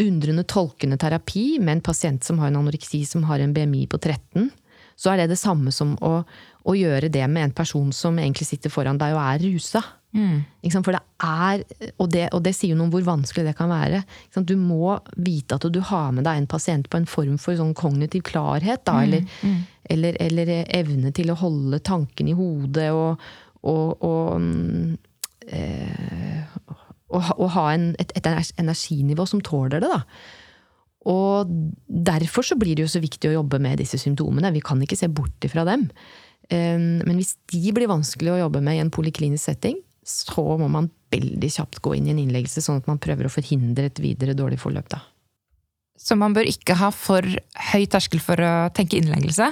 undrende, 0.02 0.44
tolkende 0.44 0.98
terapi 1.00 1.60
med 1.60 1.78
en 1.78 1.84
pasient 1.84 2.24
som 2.26 2.40
har 2.42 2.50
en 2.50 2.58
anoreksi 2.60 3.04
som 3.08 3.24
har 3.30 3.40
en 3.40 3.54
BMI 3.54 3.86
på 3.88 4.00
13, 4.00 4.50
så 5.00 5.12
er 5.12 5.22
det 5.22 5.30
det 5.32 5.40
samme 5.40 5.72
som 5.72 5.94
å, 6.04 6.18
å 6.68 6.76
gjøre 6.76 7.08
det 7.12 7.24
med 7.32 7.46
en 7.46 7.56
person 7.56 7.88
som 7.96 8.18
egentlig 8.20 8.50
sitter 8.50 8.72
foran 8.72 9.00
deg 9.00 9.14
og 9.16 9.22
er 9.22 9.44
rusa. 9.46 9.82
Mm. 10.16 10.42
For 10.82 10.90
det 10.90 11.00
er, 11.22 11.62
og 12.02 12.08
det, 12.10 12.24
og 12.34 12.42
det, 12.42 12.52
sier 12.56 12.74
noe 12.74 12.88
om 12.88 12.94
hvor 12.94 13.04
vanskelig 13.06 13.44
det 13.46 13.56
kan 13.58 13.70
være. 13.70 14.02
Du 14.42 14.56
må 14.58 14.96
vite 15.16 15.56
at 15.56 15.68
du 15.70 15.80
har 15.86 16.10
med 16.16 16.26
deg 16.26 16.40
en 16.40 16.50
pasient 16.50 16.90
på 16.90 17.00
en 17.00 17.08
form 17.10 17.36
for 17.40 17.58
sånn 17.58 17.76
kognitiv 17.78 18.24
klarhet. 18.30 18.82
Da, 18.88 18.98
mm. 18.98 19.04
Eller, 19.06 19.38
mm. 19.42 19.60
Eller, 19.94 20.18
eller, 20.22 20.52
evne 20.80 21.14
til 21.16 21.32
å 21.32 21.38
holde 21.38 21.82
tanken 21.86 22.30
i 22.30 22.36
hodet 22.36 22.90
og, 22.94 23.22
og, 23.66 24.04
og 24.06 24.42
mm, 24.42 24.92
eh, 25.50 26.44
å, 27.10 27.48
ha 27.56 27.66
en, 27.74 27.90
et, 27.98 28.14
et, 28.18 28.30
energinivå 28.60 29.26
som 29.26 29.42
tåler 29.44 29.82
det. 29.82 29.90
da. 29.90 30.02
Og 31.10 31.50
derfor 31.86 32.44
så 32.44 32.58
blir 32.60 32.76
det 32.76 32.84
jo 32.84 32.92
så 32.92 33.00
viktig 33.02 33.30
å 33.30 33.38
jobbe 33.38 33.60
med 33.62 33.80
disse 33.80 33.98
symptomene. 34.00 34.52
Vi 34.54 34.62
kan 34.64 34.82
ikke 34.84 34.98
se 34.98 35.08
bort 35.08 35.46
ifra 35.46 35.64
dem. 35.68 35.88
Ehm, 36.50 37.00
men 37.06 37.16
hvis 37.16 37.36
de 37.52 37.72
blir 37.74 37.90
vanskelig 37.90 38.34
å 38.34 38.42
jobbe 38.44 38.62
med 38.64 38.76
i 38.76 38.82
en 38.82 38.92
poliklinisk 38.92 39.46
setting, 39.48 39.78
så 40.06 40.44
må 40.58 40.68
man 40.70 40.90
veldig 41.10 41.50
kjapt 41.52 41.80
gå 41.84 41.94
inn 41.96 42.08
i 42.08 42.14
en 42.14 42.20
innleggelse, 42.22 42.62
sånn 42.64 42.80
at 42.80 42.90
man 42.90 43.00
prøver 43.02 43.26
å 43.26 43.32
forhindre 43.32 43.88
et 43.90 44.02
videre 44.02 44.36
dårlig 44.38 44.60
forløp. 44.62 44.88
da. 44.92 45.02
Så 46.00 46.16
man 46.16 46.32
bør 46.36 46.48
ikke 46.48 46.78
ha 46.80 46.92
for 46.94 47.26
høy 47.70 47.82
terskel 47.90 48.22
for 48.24 48.40
å 48.40 48.52
tenke 48.76 48.96
innleggelse? 49.00 49.50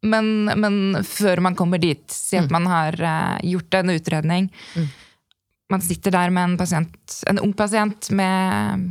Men, 0.00 0.48
men 0.56 1.00
før 1.04 1.42
man 1.44 1.56
kommer 1.56 1.80
dit, 1.80 2.02
si 2.12 2.38
at 2.40 2.48
mm. 2.48 2.52
man 2.56 2.66
har 2.68 2.96
uh, 3.00 3.38
gjort 3.44 3.80
en 3.80 3.94
utredning. 3.94 4.50
Mm 4.74 4.90
man 5.70 5.82
sitter 5.84 6.14
der 6.14 6.32
med 6.34 6.48
en, 6.48 6.58
pasient, 6.58 7.22
en 7.30 7.40
ung 7.42 7.54
pasient 7.56 8.10
med 8.16 8.90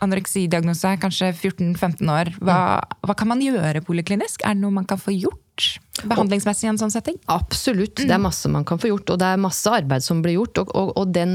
anoreksidiagnose, 0.00 0.94
kanskje 1.02 1.32
14-15 1.34 2.12
år. 2.12 2.30
Hva, 2.40 2.60
hva, 3.04 3.16
kan 3.18 3.28
man 3.32 3.42
gjøre 3.44 3.82
poliklinisk? 3.84 4.44
Er 4.46 4.56
det 4.56 4.62
noe 4.62 4.78
man 4.78 4.88
kan 4.88 5.00
få 5.00 5.12
gjort 5.12 5.42
behandlingsmessig 6.00 6.66
i 6.66 6.70
en 6.70 6.78
sånn 6.80 6.92
setting? 6.92 7.16
Absolutt, 7.32 7.96
det 7.98 8.08
er 8.08 8.20
mm. 8.20 8.26
masse 8.28 8.50
man 8.52 8.66
kan 8.68 8.80
få 8.80 8.90
gjort. 8.92 9.14
Og 9.14 9.20
det 9.20 9.28
er 9.28 9.42
masse 9.42 9.72
arbeid 9.80 10.04
som 10.04 10.22
blir 10.24 10.38
gjort. 10.38 10.62
Og, 10.62 10.72
og, 10.76 10.92
og 11.00 11.12
den, 11.14 11.34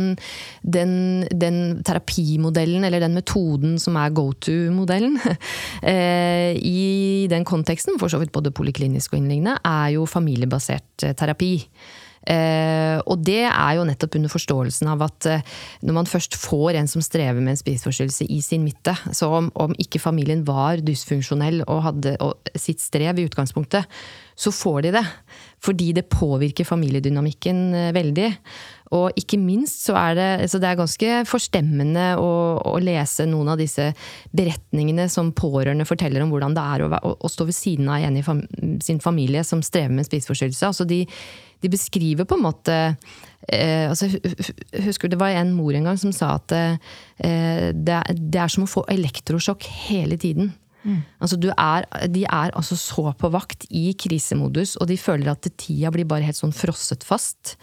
den, 0.61 0.95
den, 1.31 1.59
terapimodellen, 1.85 2.88
eller 2.88 3.03
den 3.03 3.17
metoden 3.17 3.77
som 3.81 3.99
er 4.01 4.15
go 4.15 4.29
to-modellen, 4.45 5.19
eh, 5.93 6.55
i 6.57 7.27
den 7.31 7.45
konteksten, 7.47 7.99
for 8.01 8.11
så 8.11 8.21
vidt 8.21 8.33
både 8.35 8.53
poliklinisk 8.55 9.13
og 9.13 9.21
innliggende, 9.21 9.59
er 9.65 9.93
jo 9.97 10.09
familiebasert 10.09 11.09
terapi. 11.19 11.53
Eh, 12.25 12.97
og 13.05 13.21
det 13.25 13.43
er 13.45 13.75
jo 13.77 13.85
nettopp 13.85 14.17
under 14.17 14.31
forståelsen 14.33 14.89
av 14.89 15.03
at 15.05 15.27
eh, 15.29 15.55
når 15.85 15.97
man 15.99 16.09
først 16.09 16.38
får 16.39 16.79
en 16.79 16.89
som 16.89 17.03
strever 17.05 17.38
med 17.41 17.53
en 17.53 17.61
spiseforstyrrelse 17.61 18.25
i 18.33 18.39
sin 18.41 18.65
midte, 18.65 18.95
så 19.13 19.29
om, 19.41 19.51
om 19.53 19.75
ikke 19.81 20.01
familien 20.01 20.41
var 20.47 20.81
dysfunksjonell 20.85 21.63
og 21.67 21.83
hadde 21.89 22.15
og 22.25 22.53
sitt 22.57 22.81
strev 22.81 23.19
i 23.19 23.27
utgangspunktet, 23.29 23.85
så 24.35 24.51
får 24.51 24.88
de 24.88 24.95
det. 24.97 25.05
Fordi 25.65 25.91
det 25.97 26.10
påvirker 26.13 26.67
familiedynamikken 26.67 27.62
eh, 27.73 27.91
veldig. 27.95 28.30
Og 28.95 29.17
ikke 29.17 29.39
minst 29.41 29.88
så 29.88 29.95
er 29.97 30.17
det, 30.17 30.28
så 30.51 30.60
det 30.62 30.69
er 30.69 30.78
ganske 30.78 31.13
forstemmende 31.25 32.12
å, 32.21 32.32
å, 32.62 32.75
lese 32.84 33.25
noen 33.28 33.49
av 33.56 33.60
disse 33.60 33.88
beretningene 34.36 35.08
som 35.12 35.34
pårørende 35.36 35.88
forteller 35.89 36.21
om 36.21 36.34
hvordan 36.34 36.54
det 36.56 36.65
er 36.75 36.86
å, 36.86 37.15
å, 37.15 37.32
stå 37.32 37.47
ved 37.49 37.58
siden 37.58 37.89
av 37.89 38.06
en 38.06 38.19
i 38.19 38.23
fam, 38.25 38.43
sin 38.86 39.01
familie 39.01 39.41
som 39.47 39.63
strever 39.65 39.95
med 39.97 40.08
spiseforstyrrelse. 40.08 40.69
Altså 40.69 40.86
de, 40.88 41.01
de 41.65 41.71
beskriver 41.73 42.30
på 42.30 42.38
en 42.38 42.45
måte 42.45 42.75
eh, 43.49 43.89
altså, 43.89 44.12
Husker 44.86 45.10
det 45.10 45.19
var 45.19 45.34
en 45.34 45.56
mor 45.58 45.73
en 45.73 45.89
gang 45.89 45.97
som 45.99 46.13
sa 46.13 46.36
at 46.38 46.54
eh, 46.54 46.78
det, 47.73 47.99
det, 48.13 48.38
er 48.38 48.54
som 48.54 48.67
å 48.67 48.69
få 48.69 48.86
elektrosjokk 48.93 49.65
hele 49.89 50.19
tiden. 50.21 50.54
Mm. 50.86 51.02
Altså, 51.19 51.39
er, 51.52 51.88
de 52.13 52.24
er 52.24 52.54
altså 52.54 52.78
så 52.78 53.10
på 53.17 53.32
vakt 53.34 53.65
i 53.74 53.89
krisemodus, 53.98 54.76
og 54.78 54.89
de 54.91 54.98
føler 55.02 55.34
at 55.34 55.50
tida 55.58 55.91
blir 55.93 56.08
bare 56.10 56.28
helt 56.28 56.39
sånn 56.39 56.56
frosset 56.56 57.06
fast. 57.06 57.56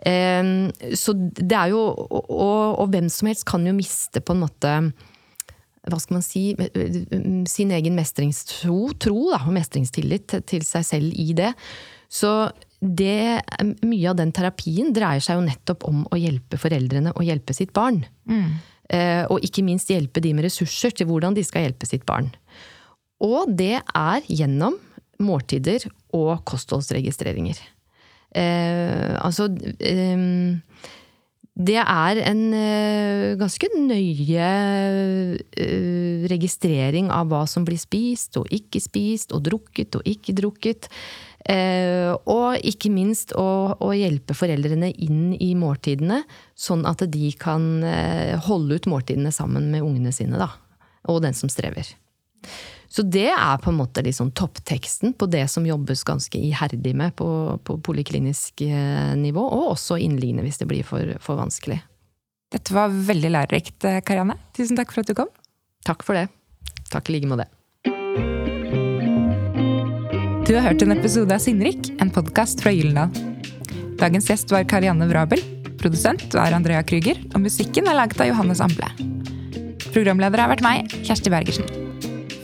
Um, 0.00 0.70
så 0.96 1.12
det 1.16 1.52
er 1.52 1.74
jo 1.74 1.80
og, 1.92 2.28
og, 2.32 2.86
hvem 2.88 3.10
som 3.12 3.28
helst 3.28 3.44
kan 3.48 3.66
jo 3.68 3.74
miste 3.76 4.22
på 4.24 4.32
en 4.32 4.40
måte 4.46 4.70
hva 5.90 5.98
skal 6.00 6.16
man 6.16 6.24
si 6.24 6.54
sin 7.48 7.72
egen 7.72 7.96
mestringstro, 7.96 8.78
tro 9.00 9.30
da, 9.30 9.42
og 9.46 9.54
mestringstillit 9.56 10.36
til 10.48 10.64
seg 10.64 10.84
selv 10.86 11.16
i 11.16 11.30
det. 11.36 11.54
Så 12.12 12.32
det, 12.80 13.40
mye 13.84 14.10
av 14.10 14.18
den 14.18 14.32
terapien 14.36 14.92
dreier 14.96 15.24
seg 15.24 15.38
jo 15.38 15.46
nettopp 15.46 15.86
om 15.88 16.02
å 16.08 16.20
hjelpe 16.20 16.60
foreldrene 16.60 17.14
å 17.16 17.24
hjelpe 17.24 17.56
sitt 17.56 17.72
barn. 17.76 18.02
Mm. 18.28 18.58
Uh, 18.90 19.24
og 19.30 19.44
ikke 19.46 19.62
minst 19.62 19.92
hjelpe 19.92 20.22
de 20.22 20.32
med 20.34 20.48
ressurser 20.48 20.92
til 20.96 21.08
hvordan 21.08 21.36
de 21.36 21.44
skal 21.46 21.68
hjelpe 21.68 21.88
sitt 21.88 22.04
barn. 22.08 22.32
Og 23.20 23.52
det 23.52 23.76
er 23.80 24.26
gjennom 24.28 24.78
måltider 25.20 25.84
og 26.16 26.40
kostholdsregistreringer. 26.48 27.58
Eh, 28.30 29.16
altså 29.18 29.48
eh, 29.82 30.20
Det 31.60 31.76
er 31.82 32.20
en 32.30 32.42
eh, 32.54 33.24
ganske 33.40 33.68
nøye 33.74 34.50
eh, 35.58 36.28
registrering 36.30 37.10
av 37.10 37.28
hva 37.32 37.42
som 37.50 37.66
blir 37.66 37.80
spist 37.80 38.38
og 38.40 38.46
ikke 38.54 38.80
spist, 38.80 39.34
og 39.34 39.44
drukket 39.50 39.98
og 39.98 40.06
ikke 40.08 40.36
drukket. 40.38 40.88
Eh, 41.50 42.12
og 42.28 42.60
ikke 42.64 42.92
minst 42.92 43.32
å, 43.32 43.74
å, 43.80 43.92
hjelpe 43.96 44.36
foreldrene 44.36 44.92
inn 44.92 45.32
i 45.40 45.54
måltidene, 45.56 46.22
sånn 46.54 46.84
at 46.88 47.04
de 47.08 47.30
kan 47.40 47.82
eh, 47.84 48.36
holde 48.46 48.76
ut 48.76 48.90
måltidene 48.92 49.32
sammen 49.32 49.70
med 49.72 49.84
ungene 49.84 50.12
sine. 50.12 50.38
Da, 50.40 50.52
og 51.08 51.22
den 51.24 51.36
som 51.36 51.52
strever. 51.52 51.88
Så 52.90 53.04
det 53.06 53.28
er 53.30 53.60
på 53.62 53.70
en 53.70 53.78
måte 53.78 54.02
liksom 54.02 54.32
toppteksten 54.34 55.12
på 55.14 55.28
det 55.30 55.44
som 55.52 55.66
jobbes 55.66 56.02
ganske 56.06 56.38
iherdig 56.38 56.94
med 56.98 57.14
på, 57.18 57.28
på 57.62 57.76
poliklinisk 57.86 58.64
eh, 58.66 59.14
nivå, 59.14 59.44
og 59.46 59.76
også 59.76 60.00
innliggende 60.02 60.42
hvis 60.42 60.58
det 60.58 60.66
blir 60.70 60.86
for, 60.86 61.14
for 61.22 61.38
vanskelig. 61.38 61.78
Dette 62.50 62.74
var 62.74 62.90
veldig 62.90 63.30
lærerikt, 63.30 63.86
Karianne. 64.02 64.34
Tusen 64.58 64.78
takk 64.78 64.90
for 64.90 65.04
at 65.04 65.10
du 65.10 65.14
kom. 65.14 65.30
Takk 65.86 66.02
for 66.02 66.18
det. 66.18 66.26
Takk 66.90 67.12
i 67.12 67.14
like 67.14 67.30
måte. 67.30 67.46
Du 70.48 70.56
har 70.56 70.64
hørt 70.66 70.82
en 70.82 70.96
episode 70.96 71.30
av 71.30 71.38
Sinnrik, 71.38 71.92
en 72.02 72.10
podkast 72.10 72.64
fra 72.64 72.72
Gyldendal. 72.74 73.14
Dagens 74.00 74.26
gjest 74.32 74.50
var 74.50 74.66
Karianne 74.66 75.06
Vrabel. 75.06 75.44
Produsent 75.78 76.34
var 76.34 76.50
Andrea 76.56 76.82
Krüger, 76.82 77.20
og 77.30 77.44
musikken 77.44 77.86
er 77.86 78.00
laget 78.00 78.18
av 78.18 78.32
Johannes 78.32 78.64
Amble. 78.64 78.90
Programleder 79.92 80.42
har 80.42 80.50
vært 80.50 80.66
meg, 80.66 80.90
Kjersti 81.06 81.30
Bergersen. 81.30 81.89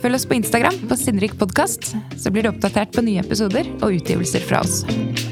Følg 0.01 0.15
oss 0.17 0.27
på 0.29 0.37
Instagram 0.37 0.77
på 0.89 0.97
Sinnrik 0.99 1.33
podkast, 1.39 1.95
så 2.21 2.33
blir 2.33 2.45
du 2.45 2.51
oppdatert 2.51 2.93
på 2.93 3.05
nye 3.05 3.23
episoder 3.23 3.69
og 3.81 3.97
utgivelser 3.97 4.45
fra 4.45 4.61
oss. 4.65 4.83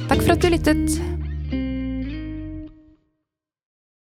Takk 0.09 0.23
for 0.23 0.33
at 0.35 0.41
du 0.41 0.49
lyttet! 0.53 1.14